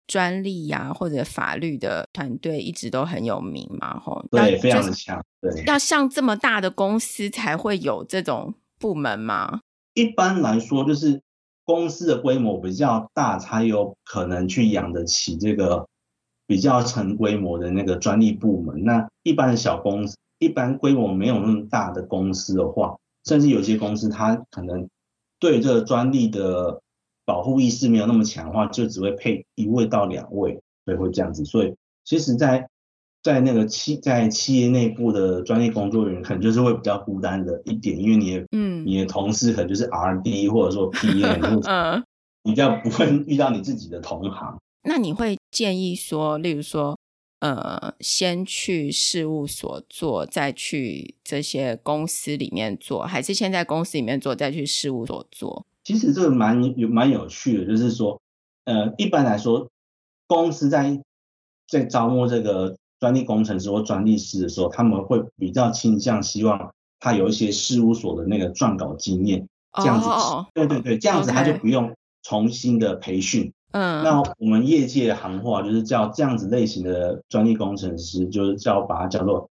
[0.06, 9.62] 专利呀、啊、或者法律的团队一直都很有名嘛，吼，对，非常的强，对，要像这么大的公司才会有这种部门吗？
[9.94, 11.22] 一般来说，就是
[11.66, 15.88] 公司的规模比较大，才有可能去养得起这个
[16.48, 18.84] 比较成规模的那个专利部门。
[18.84, 24.88] 那一般的小公司，一般规模没有那么大的公司的话，甚至有些公司它可能
[25.40, 26.82] 对这个专利的
[27.26, 31.46] 保护意识没有那么强的话，就只会配一位到两位，所以会这样子。
[31.46, 32.68] 所以其实，在
[33.24, 42.04] 在那个企在企业内部的专业工作人员，可能就是会比较孤单的一点，因为你的嗯，你的同事可能就是 R&D 或者说 PM，嗯，
[42.44, 44.58] 比较不会遇到你自己的同行。
[44.84, 46.98] 那你会建议说，例如说，
[47.42, 55.64] 呃，先去事务所做，再去这些公司里面做，还是先在公司里面做，再去事务所做？
[55.84, 58.20] 其实这个蛮有蛮有趣的，就是说，
[58.66, 59.70] 呃，一般来说，
[60.26, 61.00] 公司在
[61.68, 62.76] 在招募这个。
[63.02, 73.52] 专利工程师或专利师的时候，他们会比较倾向希望他有一些事务所的那个撰稿经验，这样子，oh, 对对对，这样子他就不用重新的培训。
[73.72, 79.50] 嗯.那我们业界的行话就是叫这样子类型的专利工程师，就是叫把它叫做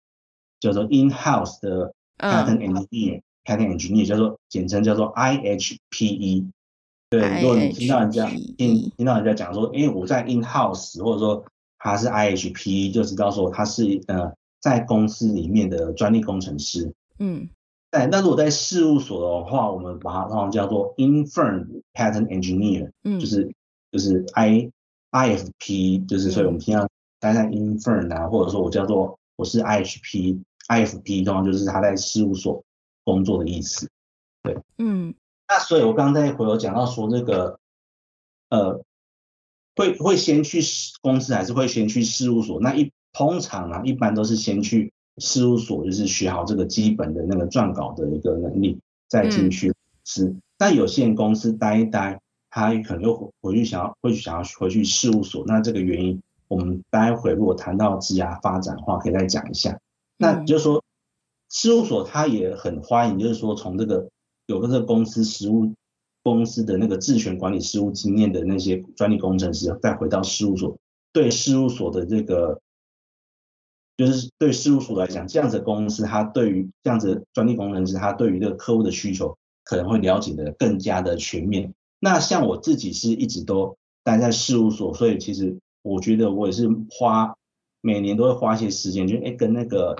[0.58, 6.46] 叫做 in-house 的 patent engineer，patent、uh, engineer 叫做简称叫做 IHPE。
[7.10, 8.26] 对，如果你听到人家
[8.56, 11.44] 听听到人家讲说，哎，我在 in-house 或者说。
[11.84, 16.94] 他是 IHP，就知道说他是呃在公司里面的专利工程师。
[17.18, 17.50] 嗯，
[17.90, 23.52] 但那如果在事务所的话，我们把它通常叫做 in-firm patent engineer，嗯，就是
[23.92, 24.70] 就是 I
[25.10, 26.88] IFP，就是所以我们平常
[27.20, 32.64] 待在 in-firm 啊，或者说我叫做我是 IHP，IFP 通常就是他在事务所
[33.04, 33.90] 工作的意思。
[34.42, 35.14] 对，嗯，
[35.46, 37.58] 那所以我刚刚在回头讲到说这个
[38.48, 38.82] 呃。
[39.76, 40.60] 会会先去
[41.00, 42.60] 公司还是会先去事务所？
[42.60, 50.26] 那一通常啊，一般都是先去事务所，就是学好这个基本的那个撰稿的一个能力，再进去公司。
[50.26, 52.20] 嗯、但有些人公司待一待，
[52.50, 55.44] 他可能又回去想要会想要回去事务所。
[55.46, 59.78] 那这个原因，我们待会如果谈到职涯发展的话，可以再讲一下。
[60.16, 60.84] 那就是说，
[61.50, 64.08] 事务所他也很欢迎，就是说从这个
[64.46, 65.72] 有个这个公司实务。
[66.24, 70.76] 公司的那个质权管理事务经验的那些专利工程师，再回到事务所，
[71.12, 72.58] 对事务所的这个，
[73.96, 81.74] 就是对事务所来讲，这样子公司，他对于这样子专利工程师，他对于这个客户的需求可能会了解的更加的全面。
[82.00, 87.36] 那像我自己是一直都待在事务所，所以其实我觉得我也是花
[87.82, 89.94] 每年都会花一些时间，就哎跟那个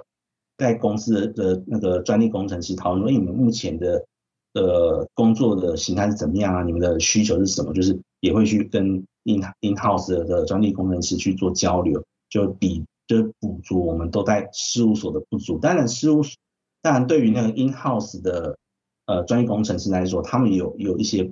[0.57, 4.07] 在公司的那个专利工程师讨论因为，你们目前的
[4.55, 6.63] 呃工作的形态是怎么样啊？
[6.63, 7.73] 你们的需求是什么？
[7.75, 15.59] 就是也会去跟 in in house 的专利工程师去做交流，就比就补足我们都在事务所的不足。
[15.59, 16.35] 当然事务所，
[16.81, 18.57] 当然对于那个 in house 的
[19.07, 21.31] 呃专业工程师来说，他们有有一些。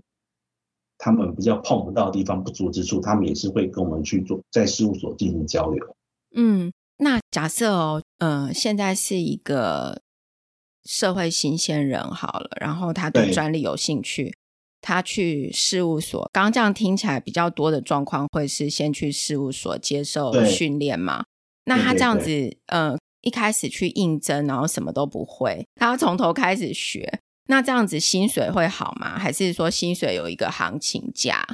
[1.04, 5.96] 他们比较碰不到的地方不足之处，他们也是会跟我们去做在事务所进行交流。
[6.36, 10.00] 嗯，那假设哦，嗯、呃，现在是一个
[10.84, 14.34] 社会新鲜人好了，然后他对专利有兴趣，
[14.80, 16.28] 他去事务所。
[16.32, 21.24] 刚刚这样听起来比较多的状况会是先去事务所接受训练嘛？
[21.66, 27.20] 那他这样子，对对对呃，一开始去应征，然后什么都不会，他要从头开始学。
[27.48, 29.18] 那这样子薪水会好吗？
[29.18, 31.46] 还是说薪水有一个行情价？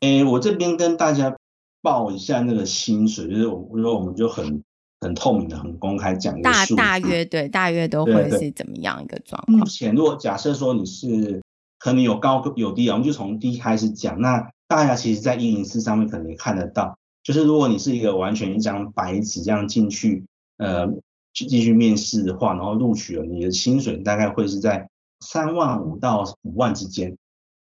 [0.00, 1.34] 诶，我这边跟大家
[1.80, 4.62] 报一下那个薪水，就是我说我们就很
[5.04, 6.74] 很透明的、很公开讲一个数。
[6.74, 9.58] 大大约对，大约都会是怎么样一个状况？
[9.58, 11.40] 目前如果假设说你是
[11.78, 14.20] 可能有高有低啊，我们就从低开始讲。
[14.20, 20.24] 那大家其实，在一零四上面可能也看得到，就是如果你是一个完全一张白纸这样进去，
[20.56, 20.88] 呃，
[21.32, 24.88] 去继续面试的话，然后录取了，你的薪水大概会是在。
[25.20, 27.16] 三万五到五万之间，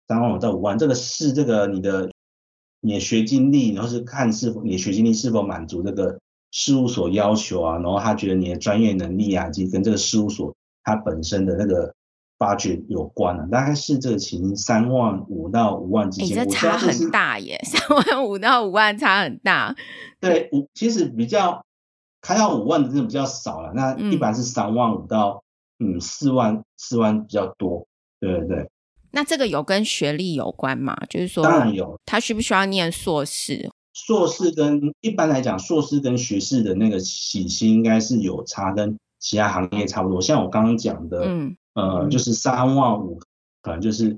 [0.09, 2.11] 三万五到五万，这个是这个你的
[2.81, 6.19] 你的学经历，然后是看是否你的学经历是否满足这个
[6.55, 11.93] 事务所要求啊，然后他觉得你的专业能力啊，及跟这个事务所它本身的那个
[12.39, 19.75] 发掘有关啊，大概是这个情形，三万五到五万之间，欸，这差很大耶， 三万五到五万差很大。
[20.21, 21.65] 对，五其实比较
[22.21, 25.43] 开到五万的真的比较少了，那一般是三万五到。
[25.77, 27.85] 嗯，四万四万比较多，
[28.21, 28.69] 对对对。
[29.11, 30.95] 那这个有跟学历有关吗？
[31.09, 31.99] 就是说，当然有。
[32.05, 33.69] 他需不需要念硕士？
[33.95, 40.21] 硕士跟一般来讲，硕士跟学士的那个起薪应该是有差，跟其他行业差不多。
[40.21, 43.19] 像我刚刚讲的，嗯，呃，就是三万五，
[43.63, 44.15] 可能就是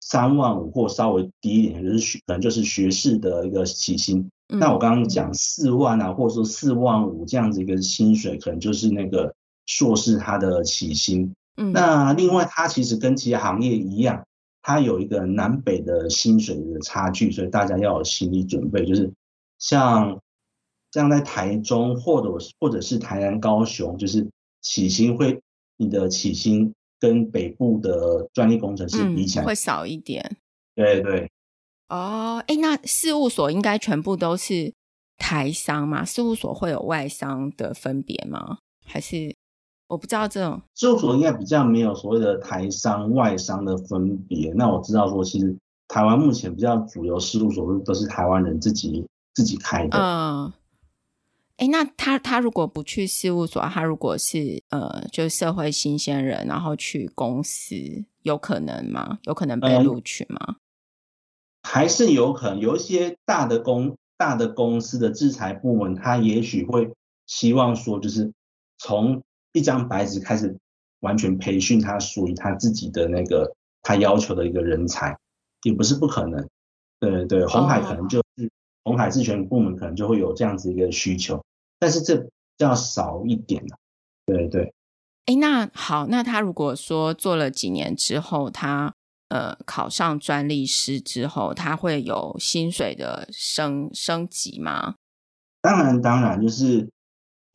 [0.00, 4.28] 三万五或稍微低一点，就是学可能就是学士的一个起薪。
[4.48, 9.34] 那、嗯、我刚刚讲四万啊，或者说四万五这样子一个薪水，可能就是那个。
[9.70, 14.24] 硕士他的起薪，嗯，那另外他其实跟其他行业一样，
[14.62, 19.10] 他有一个南北的薪水的差距，所以大家要有心理准备，就是
[19.58, 20.20] 像
[20.92, 24.28] 像在台中或者或者是台南、高雄，就是
[24.60, 25.40] 起薪会
[25.76, 30.36] 你的起薪跟北部的专利工程师比起来、嗯、会少一点。
[30.74, 31.30] 对对。
[31.88, 34.74] 哦，哎，那事务所应该全部都是
[35.16, 36.04] 台商吗？
[36.04, 38.58] 事务所会有外商的分别吗？
[38.84, 39.34] 还是？
[39.88, 44.52] 我不知道这种事务所应该比较没有所谓的台商外商的分别。
[44.52, 45.56] 那我知道说，其实
[45.88, 49.98] 台湾目前比较主流事务所都是台湾人自己自己开的。
[49.98, 50.52] 嗯，
[51.56, 57.74] 哎，那他他如果不去事务所，他如果是呃，就是社会新鲜人，然后去公司，
[58.22, 59.18] 有可能吗？
[59.22, 60.38] 有可能被录取吗？
[60.48, 60.56] 嗯，
[61.62, 66.92] 还是有可能，有一些大的公大的公司的制裁部门，他也许会
[67.26, 68.32] 希望说，就是
[68.76, 69.22] 从
[69.58, 70.56] 一张白纸开始
[71.00, 73.52] 完全培训他属于他自己的那个
[73.82, 75.16] 他要求的一个人才，
[75.64, 76.48] 也不是不可能。
[77.00, 78.50] 对对，红海可能就是
[78.84, 81.44] 红海智权部门可能就会有这样子一个需求，
[81.78, 83.64] 但是这比较少一点。
[84.26, 84.72] 对对。
[85.26, 88.94] 哎，那好，那他如果说做了几年之后，他
[89.28, 94.94] 呃考上专利师之后，他会有薪水的升升级吗？
[95.60, 96.88] 当然当然，就是。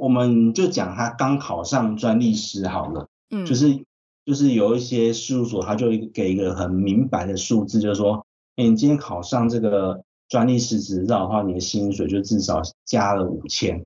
[0.03, 3.85] 我们就讲他刚考上专利师好了，嗯，就是
[4.25, 8.25] 就是有一些事务所，他就给一个很明白的数字，就是说，
[8.57, 13.81] 欸，你今天考上这个专利师执照的话，你的薪水就至少加了五千。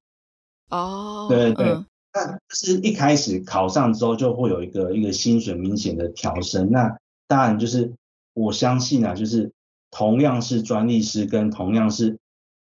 [0.71, 6.71] 哦，对对对，嗯，那是一开始考上之后就会有一个一个薪水明显的调升。
[6.71, 6.97] 那
[7.27, 7.93] 当然就是
[8.33, 9.51] 我相信啊，就是
[9.91, 12.17] 同样是专利师跟同样是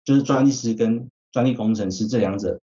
[0.06, 2.60] 就是专利师跟专利工程师这两者。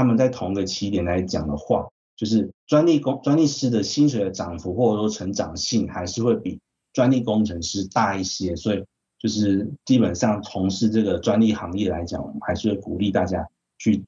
[0.00, 1.86] 他们在同一个起点来讲的话，
[2.16, 6.58] 就是专利工专利师的薪水的涨幅或者说成长性还是会比
[6.94, 8.82] 专利工程师大一些，所以
[9.18, 13.46] 就是基本上从事这个专利行业来讲，我们还是会鼓励大家
[13.76, 14.02] 去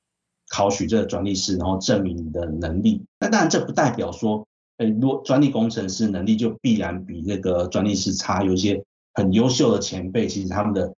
[0.48, 3.04] 考取这个专利师，然后证明你的能力。
[3.20, 8.42] 那当然这不代表说，哎，如果专利工程师能力就必然比这个专利师差。
[8.42, 8.82] 有一些
[9.12, 10.94] 很优秀的前辈，其实他们的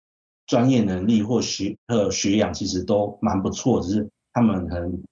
[0.47, 4.09] 专业能力或学呃学养其实都蛮不错，只是。
[4.35, 5.03] 他们可能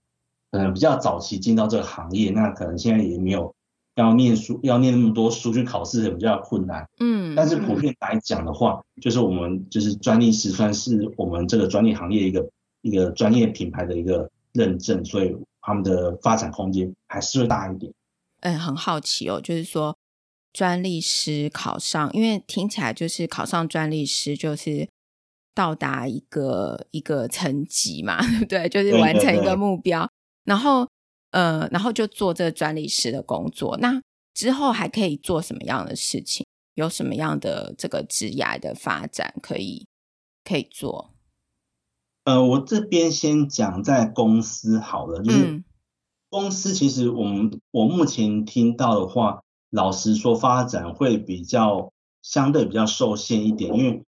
[0.51, 3.55] 可能比较早期进到这个行业，那可能现在也没有
[3.95, 6.87] 要念书，要念那么多书去考试，比较困难。
[6.99, 12.47] 嗯，但是普遍来讲的话，就是我们就是专利师算是我们这个专利行业一个
[12.83, 17.93] 一个专业品牌的一个认证，所以他们的发展空间还是会大一点。
[18.41, 19.97] 嗯，很好奇哦，就是说
[20.53, 24.89] 专利师考上，因为听起来就是考上专利师就是
[25.55, 28.69] 到达一个一个层级嘛，对 不对？
[28.69, 30.11] 就是完成一个目标，
[30.45, 30.89] 然后。
[31.33, 33.75] 呃，然后就做这个专利师的工作。
[33.79, 33.99] 那
[34.35, 36.45] 之后还可以做什么样的事情？
[36.75, 39.87] 有什么样的这个职业的发展可以
[40.45, 41.15] 可以做？
[42.25, 45.65] 呃，我这边先讲在公司好了，就是
[46.29, 49.41] 公司其实我们我目前听到的话，
[49.71, 51.91] 老实说发展会比较
[52.21, 54.03] 相对比较受限一点，因为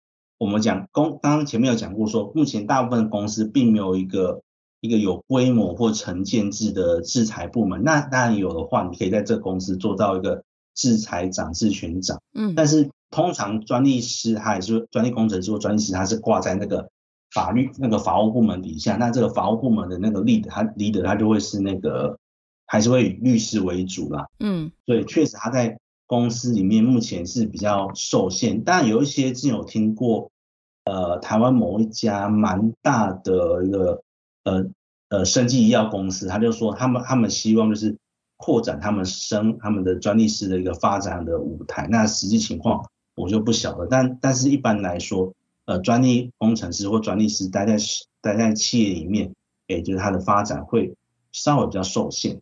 [0.44, 4.42] 我们讲公，刚刚前面有讲过说，目前大部分公司并没有一个。
[4.84, 10.44] 一个有规模或成建制的制裁部门，那当然有的话，你可以在这个公司做到一个
[10.76, 12.22] 制裁长、制权长。
[12.34, 16.90] 嗯，但是通常专利师他也是专利工程师或专利师，他是挂在那个
[17.32, 18.98] 法律那个法务部门底下。
[18.98, 22.20] 那这个法务部门的那个 lead，他 leader 他就会是那个
[22.66, 24.28] 还是会以律师为主啦。
[24.42, 28.66] 嗯，所以确实他在公司里面目前是比较受限。
[28.66, 30.30] 但有一些之前有听过，
[30.86, 34.02] 呃，台湾某一家蛮大的一个。
[34.44, 34.66] 呃
[35.08, 37.96] 呃，生技医药公司，他就说他们他们希望就是
[38.36, 41.88] 扩展他们生他们的专利师的一个发展的舞台。
[41.90, 45.34] 那实际情况我就不晓得，但但是一般来说，
[45.66, 47.78] 呃，专利工程师或专利师待在
[48.22, 49.34] 待在企业里面，
[49.68, 50.96] 也就是他的发展会
[51.32, 52.42] 稍微比较受限。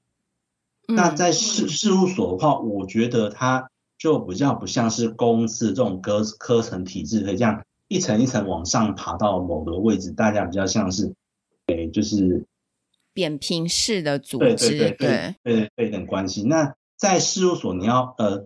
[0.87, 3.69] 嗯、那在事事务所的话，我觉得它
[3.99, 7.61] 就比较不像是公司这种科科层体制，可以这样
[7.91, 11.13] 一层一层往上爬到某个位置，大家比较像是。
[11.67, 12.45] 诶，就是
[13.13, 16.41] 扁平式的组织，对对对对对对对等关系。
[16.43, 18.45] 那在事务所，你要呃，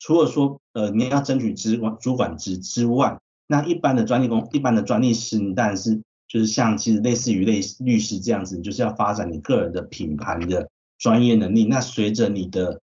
[0.00, 10.68] 除了说呃，你要争取主管主管职之外，那一般的专利工，一般的专利师，你当然是就是像其实类似于类似律师这样子，你就是要发展你个人的品牌的
[10.98, 11.64] 专业能力。
[11.66, 12.80] 那随着你的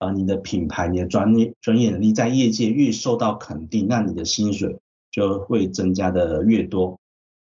[0.00, 4.76] 呃你的品牌、你的专业专业能力在业界越受到肯定，那你的薪水
[5.10, 6.98] 就会增加的越多。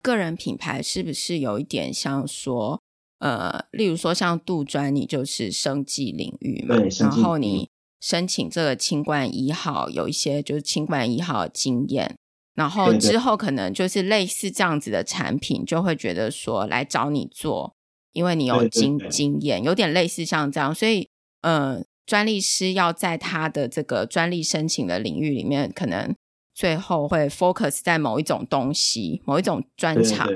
[0.02, 2.80] 个人品牌是不是有一点像说，
[3.18, 7.68] 呃，例如说像杜专，你就是生技领域嘛，然后你
[8.00, 12.16] 申请这个清冠一号，有一些就是清冠一号的经验，
[12.54, 17.74] 然后之后可能就是类似这样子的产品，就会觉得说来找你做，
[18.12, 21.09] 因为你有经经验，有点类似像这样，所以
[21.40, 26.14] 呃，专利师要在他的这个专利申请的领域里面，可能。
[26.57, 30.26] 最后会 focus 在某一种东西、某一种专长，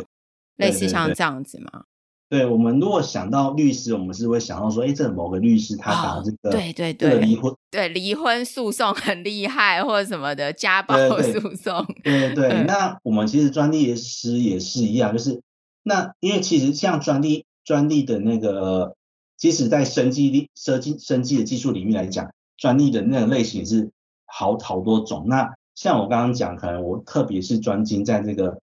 [0.56, 1.84] 类似像这样子吗？
[2.28, 12.64] 对，我们如果想到律师，我们是会想到说，哎，这某个律师他打这个，对对对，离婚，对离婚诉讼很厉害，或者什么的家暴诉讼，对对对。
[12.64, 15.40] 那我们其实专利师也是一样，就是
[15.82, 18.94] 那因为其实像专利专利的那个，
[19.38, 23.90] 即使在生技力设计生技的技术领域来讲，专利的那个类型是
[24.26, 25.24] 好好多种。
[25.26, 25.50] 那
[25.80, 28.60] 像我刚刚讲，可能我特别是专精在这个，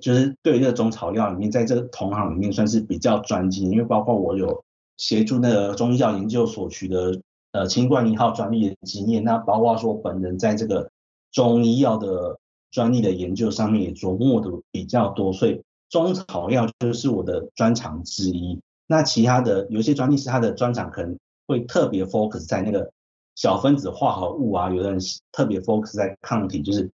[0.00, 4.64] 就是对这个中草药里面，在这个同行里面算是比较专精，因为包括我有
[4.96, 7.20] 协助那个中医药研究所取得
[7.52, 10.90] 呃清冠一号专利的经验，那包括说本人在这个
[11.30, 12.38] 中医药的
[12.70, 18.58] 专利的研究上面也琢磨的比较多，所以中草药就是我的专长之一。
[18.86, 22.90] 那其他的有些专利是他的专长，可能会特别 focus 在那个。
[23.38, 24.98] 小分子化合物啊，有的人
[25.30, 26.90] 特别 focus 在抗体，就是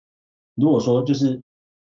[0.55, 1.41] 如果说就是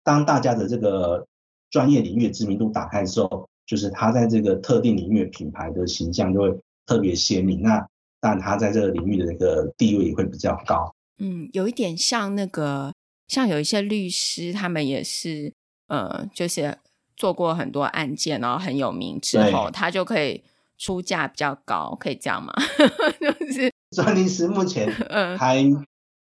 [0.04, 1.28] 当大家的这个
[1.70, 7.62] 专业领域的知名度打开的时候，就是他在这个特定领域的品牌的形象就会特别鲜明。
[7.62, 7.88] 那
[8.20, 10.92] 但他在这个领域的那个地位也会比较高。
[11.20, 12.92] 嗯，有一点像那个，
[13.28, 15.54] 像有一些律师，他们也是
[15.88, 16.76] 呃，就是
[17.16, 20.42] 做过很多案件，然后很有名之后，他就可以
[20.78, 22.54] 出价比较高，可以这样吗？
[23.20, 23.72] 就是。
[23.96, 24.92] 专利师目前
[25.40, 25.64] 还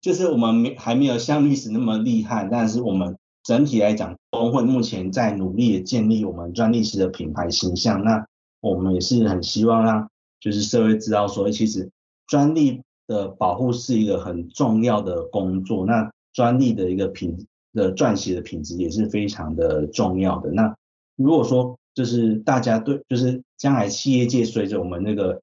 [0.02, 8.04] 就是我们没还没有像律师那么厉害，但是我们整体来讲，工会目前在努力的建立我们专利师的品牌形象。
[8.04, 8.26] 那
[8.60, 11.90] 我们也是很希望让就是社会知道说，其实
[12.28, 15.86] 专利的保护是一个很重要的工作。
[15.86, 20.52] 那专利的一个品的撰写的品质也是非常的重要的。
[20.52, 20.76] 那
[21.16, 25.42] 如果说就是大家对就是将来企业界随着我们那个。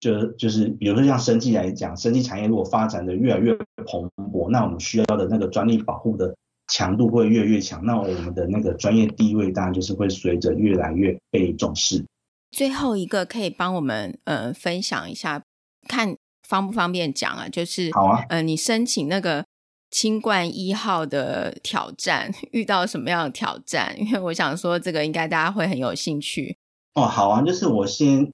[0.00, 3.52] 就就是，比如说像生技来讲，生技产业如果发展的越来越
[3.84, 6.34] 蓬勃，那我们需要的那个专利保护的
[6.68, 12.02] 强度会越来越强，那我们的那个专业地位当然就是会随着越来越被重视。
[12.50, 15.42] 最后一个可以帮我们呃分享一下，
[15.86, 16.16] 看
[16.48, 17.46] 方不方便讲啊？
[17.50, 19.44] 就是好啊，呃，你申请那个
[19.90, 23.94] 清冠一号的挑战 遇到什么样的挑战？
[24.00, 26.56] 因为我想说，这个应该大家会很有兴趣。
[26.94, 28.32] 哦，好啊，就是我先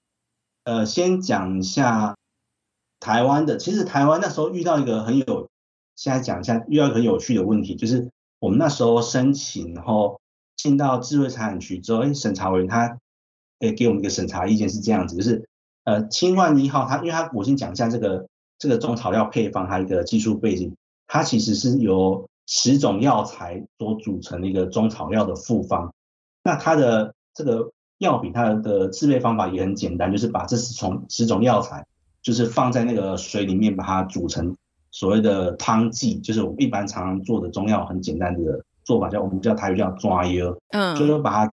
[0.64, 2.16] 呃先讲一下
[2.98, 3.58] 台湾的。
[3.58, 5.50] 其实台湾那时候遇到一个很有，
[5.94, 10.18] 现在讲一下遇到一个很有趣的问题，就是我们那时候申请，然后
[10.56, 12.98] 进到智慧财产局之后，哎，审查委员他
[13.58, 15.46] 诶给我们一个审查意见是这样子，就是
[15.84, 18.26] 呃清冠一号它，因为它我先讲一下这个
[18.58, 20.74] 这个中草药配方它一个技术背景，
[21.06, 25.92] 它其实是由十种药材所组成的一个中草药的复方，
[26.42, 27.70] 那它的这个。
[27.98, 31.86] 药品它的制备方法也很简单，就是把这十种十种药材，
[32.22, 34.56] 就是放在那个水里面，把它煮成
[34.90, 41.52] 所谓的汤剂，就是我们一般常常做的中药很简单的做法，叫我们叫台语叫抓药，嗯，就是说把它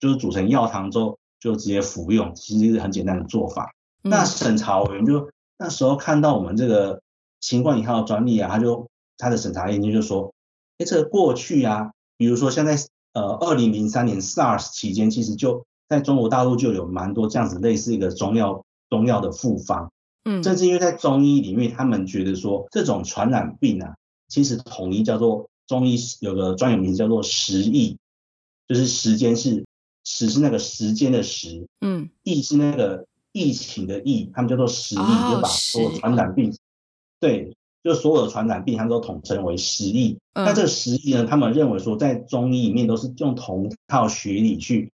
[0.00, 3.72] 就是煮成药汤之后就直接服用，其实是很简单的做法。
[4.02, 7.00] 嗯、那审查委员就那时候看到我们这个
[7.40, 10.34] 新冠一号的专利啊，他就他的审查研究就说，
[10.78, 12.76] 哎，这个过去啊，比如说现在
[13.12, 19.92] 呃二零零三年 SARS 期间，其实就在中国大陆就有蛮多这样子类似一个中药中药的复方，
[20.24, 23.94] 嗯，正是因为在中医里面，他们觉得说这种传染病啊，
[24.28, 27.98] 其实统一叫做中医有个专有名词叫做时疫，
[28.66, 29.64] 就是时间是
[30.04, 36.54] 时是那个时间的时，嗯，疫是那个疫情的疫，他们叫做时疫，哦、就把所有传染病，
[37.20, 40.18] 对，就所有的传染病，他们都统称为时疫。
[40.32, 44.90] 嗯、那这个时疫呢，他们认为说在中医里面都是用同一套学理去。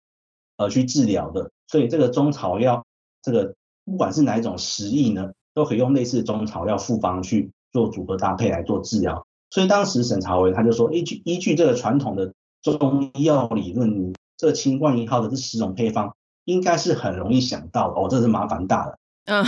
[0.58, 2.84] 呃，去治疗的，所以这个中草药，
[3.22, 3.54] 这个
[3.86, 9.28] 不管是哪一种食疫呢，都可以用类似中草药复方去做组合搭配来做治疗。
[9.52, 12.34] 所以当时审查委他就说，依据依据这个传统的
[12.64, 18.98] 中医药理论，这个清冠一号的这十种配方，应该是很容易想到的哦，这是麻烦大了。
[19.26, 19.46] 嗯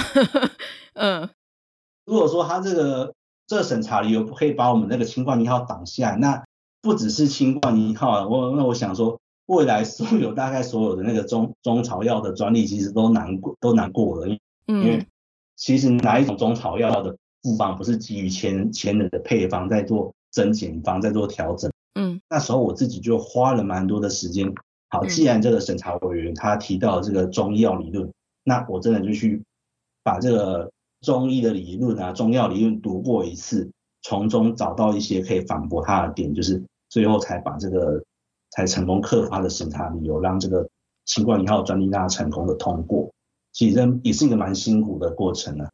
[0.93, 1.29] 嗯，
[2.05, 3.15] 如果说他这个
[3.47, 6.43] 这个审查理由不可以把我们那个清冠一号挡下来，那
[6.83, 9.19] 不只是清冠一号，我那我想说。
[9.49, 14.27] 未来所有大概所有的那个中中草药的专利，其实都难过都难过了，
[14.67, 15.03] 因为
[15.55, 21.71] 其实哪一种中草药的复方不是基于前前人的配方在做增减方在做调整？
[21.95, 24.53] 嗯，那时候我自己就花了蛮多的时间。
[24.89, 28.07] 好，既然这个审查委员他提到这个中医药理论，
[28.43, 29.41] 那我真的就去
[30.03, 30.71] 把这个
[31.01, 33.67] 中医的理论啊，中药理论读过一次，
[34.03, 38.03] 从中找到一些可以反驳他的点，就是最后才把这个。
[38.51, 40.67] 才成功克服他的审查理由，让这个
[41.05, 43.09] 新冠一号专利那成功的通过。
[43.51, 45.71] 其实也是一个蛮辛苦的过程呢、啊。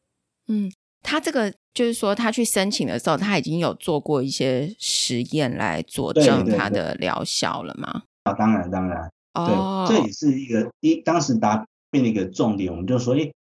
[0.48, 0.72] 嗯，
[1.02, 8.04] 他这个就是说，他去申请的时候，他已经有做过一些实验来佐证他的疗效了吗？
[8.24, 9.12] 啊，当然当然。
[9.34, 12.72] 哦，对，这也是一个一当时答辩的一个重点。
[12.72, 13.34] 我们就说，诶，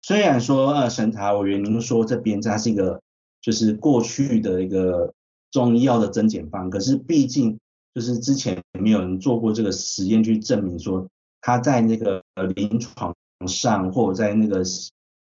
[0.00, 3.00] 虽然说呃，审查委员您说这边它是一个
[3.42, 5.12] 就是过去的一个
[5.50, 7.58] 中医药的增减方，可是毕竟。
[7.94, 11.06] 就是之前没有人做过这个实验去证明说，
[11.40, 12.22] 它在那个
[12.54, 13.14] 临床
[13.46, 14.62] 上或者在那个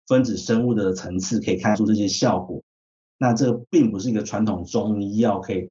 [0.06, 2.62] 分子生物的层次可以看出这些效果。
[3.18, 5.68] 那这并不是一个传统中医药可以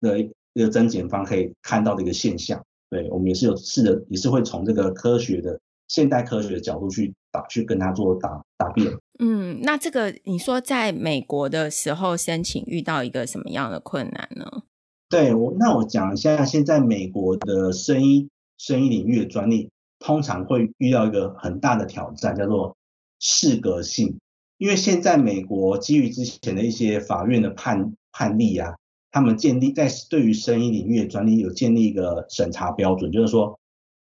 [0.00, 2.62] 的一个增减方可以看到的一个现象。
[2.88, 8.92] 对，我们也是有试着，也是会从这个科学的现代科学的角度去打，去跟他做答答辩。
[9.18, 14.62] 嗯，那这个你说在美国的时候申请遇到一个什么样的困难呢？
[15.08, 18.28] 对，我那我讲一下，现在美国的生医
[18.58, 22.76] 生医领域的专利，通常会遇到一个很大的挑战，叫做
[23.20, 24.18] 适格性。
[24.58, 28.74] 因为现在美国基于之前的一些法院的判判例啊，
[29.12, 33.60] 他们建立在对于生医领域的专利有建立一个审查标准，就是说，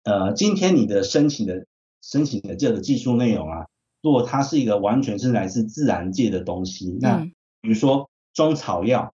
[0.03, 1.65] 呃，今天你的申请的
[2.03, 3.65] 申请的这个技术内容啊，
[4.03, 7.17] 如果它是一个完全是来自自然界的东西，那
[7.61, 9.11] 比如说中草药。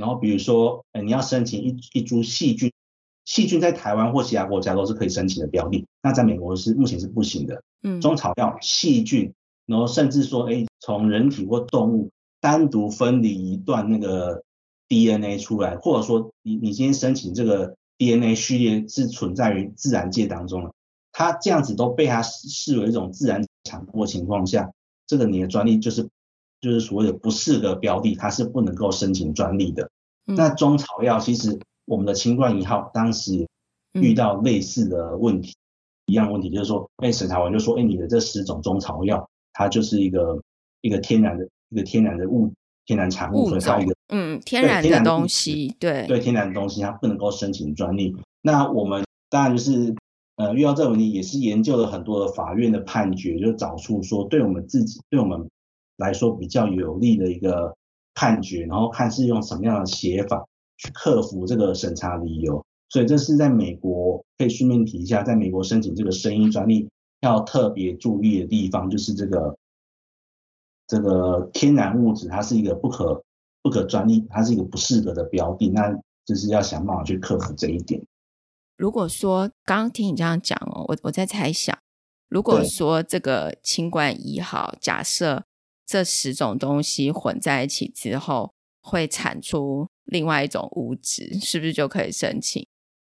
[0.00, 2.72] 然后比如说，呃，你要申请一一株细菌，
[3.26, 7.62] 细菌在台湾或其他国家都是可以申请的标的，那在美国是目前是不行的。
[7.82, 9.34] 嗯，中草药、细菌，
[9.66, 14.42] 然后甚至说，哎，从人体或动物单独分离一段那个
[14.88, 20.72] DNA 出来，或者说你你今天申请这个 DNA 序列是存在于自然界当中了，
[21.12, 24.72] 它这样子都被它视为一种自然产物情况下，
[25.06, 26.08] 这个你的专利就是。
[26.60, 29.90] 就是所谓的不适的标的，它是不能够申请专利的。
[30.26, 33.48] 嗯、那中草药其实我们的清冠一号当时
[33.94, 40.38] 遇到类似的问题，嗯、一样问题就是说，被审查完就说，哎，你的这十种中草药，它就是一个
[40.82, 42.52] 一个天然的一个天然的物
[42.84, 48.14] 天然产物，所以一个嗯天然的东西，对对天然的东西，它不能够申请专利。
[48.42, 49.94] 那我们当然就是
[50.36, 55.48] 呃遇到这个问题，也是研究了很多的法院的判决，就找出说，对我们自己对我们。
[56.00, 57.76] 来说比较有利的一个
[58.14, 60.44] 判决，然后看是用什么样的写法
[60.78, 62.64] 去克服这个审查理由。
[62.88, 66.88] 所以这是在美国可以顺便提一下，在美国申请这个声音专利
[67.20, 69.56] 要特别注意的地方，就是这个
[70.88, 73.22] 这个天然物质它是一个不可
[73.62, 75.88] 不可专利，它是一个不适合的标的，那
[76.24, 78.02] 就是要想办法去克服这一点。
[78.76, 81.78] 如果说刚刚听你这样讲哦，我我在猜想，
[82.28, 85.44] 如果说这个清冠一号，假设
[85.90, 92.64] 这十种东西混在一起之后，会产出另外一种物质，是不是就可以申请？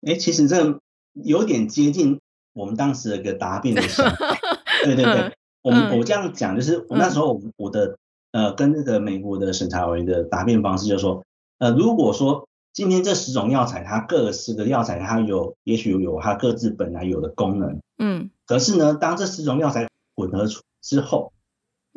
[0.05, 0.79] 哎，其实这
[1.13, 2.19] 有点接近
[2.53, 4.37] 我们当时的一个答辩的想法。
[4.85, 7.97] 对对对，嗯、我们我这样讲，就是我那时候我的、
[8.33, 11.25] 嗯、呃跟那个美国的审查委员的答辩方式就是说，
[11.57, 21.33] 呃，如果说今天这十种药材，它各十个药材它有，也许有它各自本来有的功能，嗯，可是呢，当这十种药材混合出之后，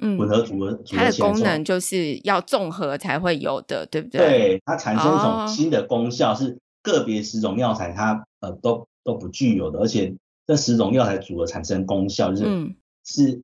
[0.00, 4.20] 嗯，混合组合组合它的功能就是要综合才会有的，对不对？
[4.20, 6.58] 对，它产生一种新的功效是。
[6.82, 10.14] 个别十种药材它呃都都不具有的，而且
[10.46, 12.74] 这十种药材组合产生功效，就是、嗯、
[13.04, 13.42] 是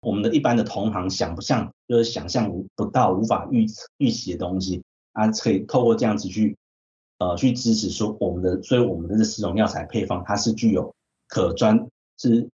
[0.00, 4.80] 我们的一般的同行想不像，就是想象不到、无法预预期的东西，
[5.10, 6.56] 啊，可以透过这样子去
[7.18, 10.94] 呃去支持说我们的，所以我们的这十种药材配方它是具有
[11.26, 12.48] 可专是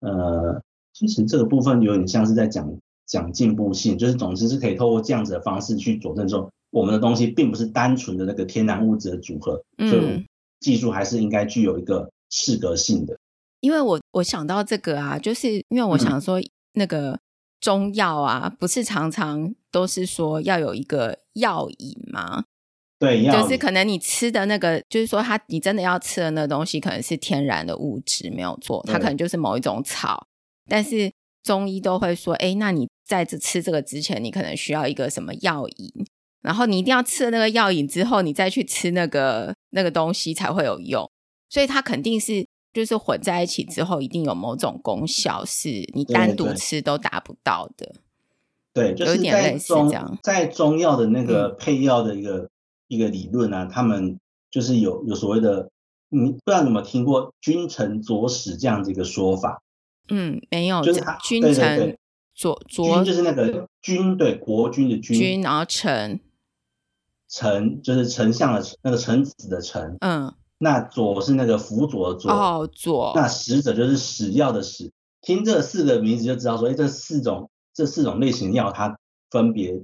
[0.00, 0.62] 呃，
[0.98, 2.68] 其实这个部分有点像是在讲
[3.06, 6.50] 讲进步性，就是总之是可以透过这样子的方式去佐证说。
[6.70, 10.26] 我们的东西并不是单纯的那个天然物质的组合，嗯、所以
[10.60, 13.18] 技术还是应该具有一个适格性的。
[13.60, 16.38] 因为我我想到这个啊，就是因为我想说，
[16.74, 17.18] 那个
[17.58, 22.44] 中药啊，不是常常都是说要有一个药引吗？
[22.98, 30.26] 对，就是可能你吃的那个，就是说它你真的要吃的那个东西，可能是天然的物质没有错，它可能就是某一种草，
[30.68, 31.10] 但是
[31.42, 36.06] 中医都会说，哎，那你在这吃这个之前，你可能需要一个什么药引。
[36.40, 41.10] 然后你一定要吃了那个药引之后，你再去吃那个那个东西才会有用，
[41.50, 47.92] 所以它肯定是就是混在一起之后，一定有某种功效是你单独吃都达不到的。
[48.72, 52.50] 对，对，对，就是在中在中药的那个配药的一个、嗯、
[52.86, 54.18] 一个理论啊，他们
[54.50, 55.68] 就是有有所谓的，
[56.08, 59.60] 你不知道你有没有听过“君臣佐使”这样子一个说法？
[60.08, 61.96] 嗯，没有，就是君臣
[62.34, 66.20] 左左就是那个君，对，国君的君，君然后臣。
[67.30, 74.90] 丞就是丞相的那个臣子的臣，嗯，那左是那个辅佐的左，哦左，那使者就是使药的使，
[75.20, 78.98] 听这四个名字就知道说，哎，这四种这四种类型药它
[79.30, 79.78] 分别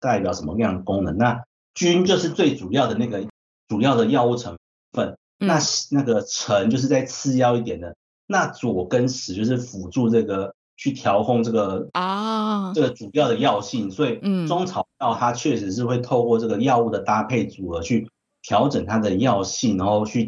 [0.00, 1.16] 代表什么样的功能？
[1.16, 3.26] 那君就是最主要的那个
[3.66, 4.58] 主要的药物成
[4.92, 5.58] 分，嗯、那
[5.92, 7.96] 那个臣就是在次要一点的，
[8.30, 10.54] 那左跟食就是辅助这个。
[10.82, 14.18] 去调控这个啊，这个主要的药性，所以
[14.48, 18.08] 中草药它确实是会透过这个药物的搭配组合去
[18.40, 20.26] 调整它的药性，然后去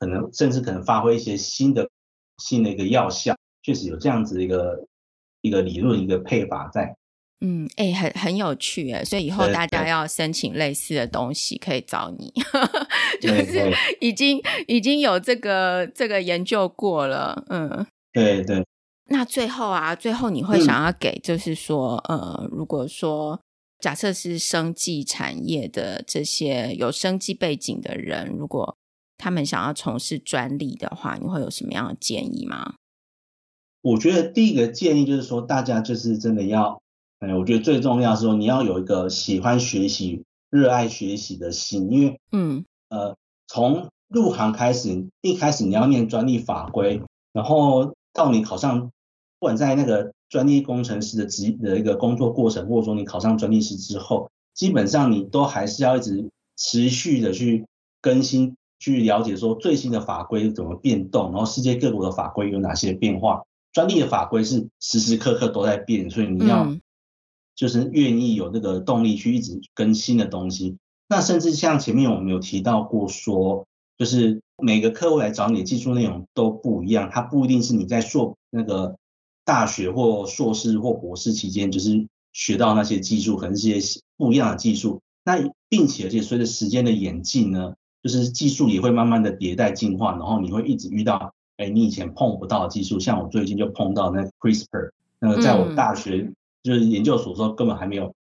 [0.00, 1.88] 可能甚至可能发挥一些新的
[2.38, 4.84] 新的一个药效，确实有这样子的一个
[5.40, 6.96] 一个理论一个配法在。
[7.44, 12.32] 嗯，哎、欸，很很有趣哎，所以以后大家要申请类似的东西可以找你，
[13.20, 13.70] 就是
[14.00, 18.64] 已经已经有这个这个研究过了，嗯，对对。
[19.06, 23.38] 那最后啊，最后你会想要给，就是说，嗯、呃，如果说
[23.80, 28.76] 假设是生技产业的这些有生技背景的人，如果
[29.18, 32.74] 他们想要从事专利的话，你会有什么样的建议吗？
[33.82, 36.80] 我觉得第一个建议就是说，大家就是真的要，
[37.22, 43.16] 哎，我觉得最重要是说，你要有一个喜欢学习、热爱学习的心，因为，嗯，呃，
[43.46, 47.00] 从入行开始，一开始你要念专利法规，
[47.32, 48.90] 然后到你考上。
[49.38, 57.66] 不管在那个专利工程师的职的一个工作过程，或者说你考上专利师之后，基本上你都还是要一直持续的去
[58.00, 63.42] 更新、去了解说最新的法规怎么变动，然后世界各国的法规有哪些变化。
[63.72, 66.72] 专利的法规是时时刻刻都在变，所以你要
[67.54, 70.76] 就是愿意有这个动力去一直更新的东西。
[71.08, 73.66] 那甚至像前面我们有提到过说，
[73.98, 78.96] 就是每个客户来找你的技术内容都不一样，它不一定是你在硕那个。
[79.44, 85.00] 大学或硕士或博士期间，就是学到那些技术，可能是一些不一样的技术。
[85.24, 85.36] 那
[85.68, 87.74] 并且，而且随着时间的演进呢，
[88.04, 93.00] 就是技术也会慢慢的迭代进化，然后你会一直遇到，哎，你以前碰不到的技术。
[93.00, 96.32] 像我最近就碰到那个 CRISPR，那个在我大学
[96.62, 98.14] 就是研究所说根本还没有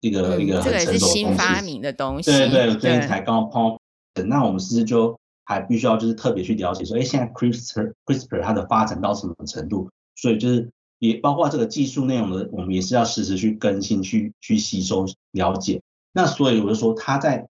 [0.00, 0.86] 一个、嗯、一个很成熟的东西。
[0.86, 2.30] 这个是新发明的东西。
[2.30, 3.78] 对对，对最近才刚抛。
[4.14, 9.90] 等那我们是不是就还必须要就是特别去了解说，哎，现在 CRISPR CRISPR 它的发展到什么程度？
[10.14, 15.80] 所以就是也包括这个技术内容的，我们也是要实时去更新、去去吸收、了解。
[16.12, 17.48] 那所以我就说，他在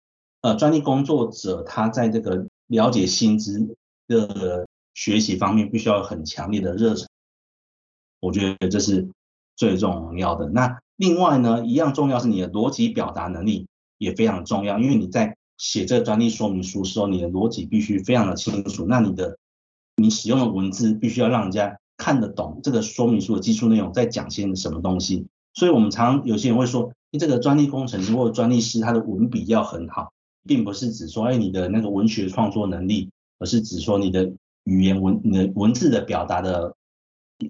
[0.40, 7.08] 呃专利工作者，他在这个了解薪资的学习方面，必须要有很强烈的热忱。
[8.20, 9.06] 我觉得这是
[9.56, 10.48] 最重要的。
[10.48, 13.66] 那另外呢，一样重要是你的逻辑表达能力
[13.98, 18.86] 也非常重要，因为你在写这个专利说明书时候，你的逻辑必须非常的清楚。
[18.86, 19.38] 那你的
[19.96, 25.26] 你使用的文字必须要让人家看得懂这个说明书的技术内容在讲些什么东西。
[25.54, 30.12] 所以我们常常有些人会说，这个专利工程师或者专利师他的文笔要很好，
[30.44, 34.32] 并不是指说哎你的那个文学创作能力，而是指说你的
[34.64, 36.74] 语言文你的文字的表达的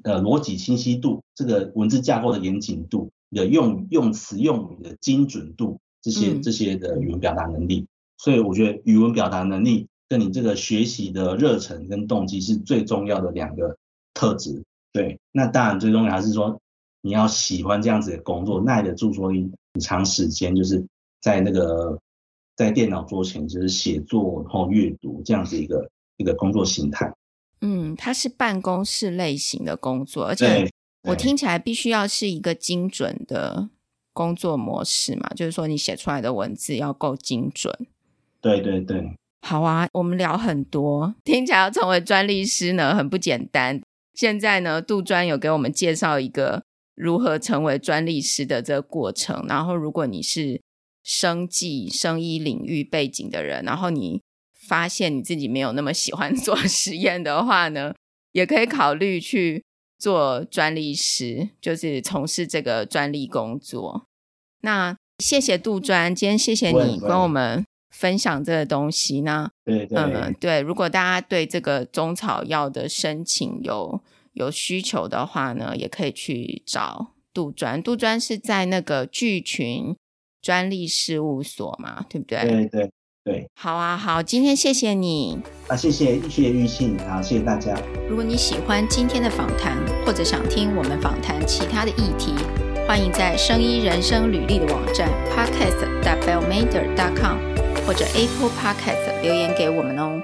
[0.02, 7.80] 呃逻辑清晰度，这个文字架构的严谨度，你的用用词用语的精准度，这些这些的语文表达能力。
[7.80, 7.88] 嗯。
[8.18, 13.76] 所以我觉得语文表达能力跟你这个学习的热忱跟动机是最重要的两个
[14.14, 14.64] 特质。
[14.92, 16.60] 对，那当然最重要还是说。
[17.06, 20.82] 你要喜欢这样子的工作，耐得住说你长时间就是
[21.20, 22.00] 在那个
[22.56, 27.12] 在电脑桌前就是写作然后阅读这样子一个一个工作形态。
[27.60, 30.70] 嗯，它是办公室类型的工作，而且
[31.08, 33.68] 我听起来必须要是一个精准的
[34.12, 37.86] 工作模式嘛，就是说你写出来的文字要够精准。
[38.40, 39.14] 对对对。
[39.42, 43.80] 好啊，我们聊很多，听起来要成为专利师呢很不简单。
[44.14, 46.62] 现在呢，杜专有给我们介绍一个。
[46.96, 49.44] 如何成为专利师的这个过程？
[49.48, 50.62] 然后，如果你是
[51.02, 54.22] 生技、生医领域背景的人，然后你
[54.66, 57.94] 发现你自己没有那么喜欢 做实验的话呢，
[58.32, 59.62] 也可以考虑去
[59.98, 64.06] 做专利师，就是从事这个专利工作。
[64.62, 69.50] 那谢谢杜专，今天谢谢你跟我们分享这个东西呢。
[69.64, 74.02] 对对嗯对，如果大家对这个中草药的申请有
[74.32, 77.82] 有需求的话呢，也可以去找杜专。
[77.82, 79.94] 杜专是在那个聚群
[80.42, 82.40] 专利事务所嘛，对不对？
[82.48, 82.90] 对对
[83.24, 83.48] 对。
[83.54, 85.38] 好啊，好，今天谢谢你。
[85.66, 87.74] 啊，谢谢谢谢玉信，好，谢谢大家。
[88.08, 92.34] 如果你喜欢今天的访谈，或者想听我们访谈其他的议题，
[92.86, 97.38] 欢迎在生医人生履历的网站 podcast bellmader com
[97.86, 100.20] 或者 Apple Podcast 留言给我们哦。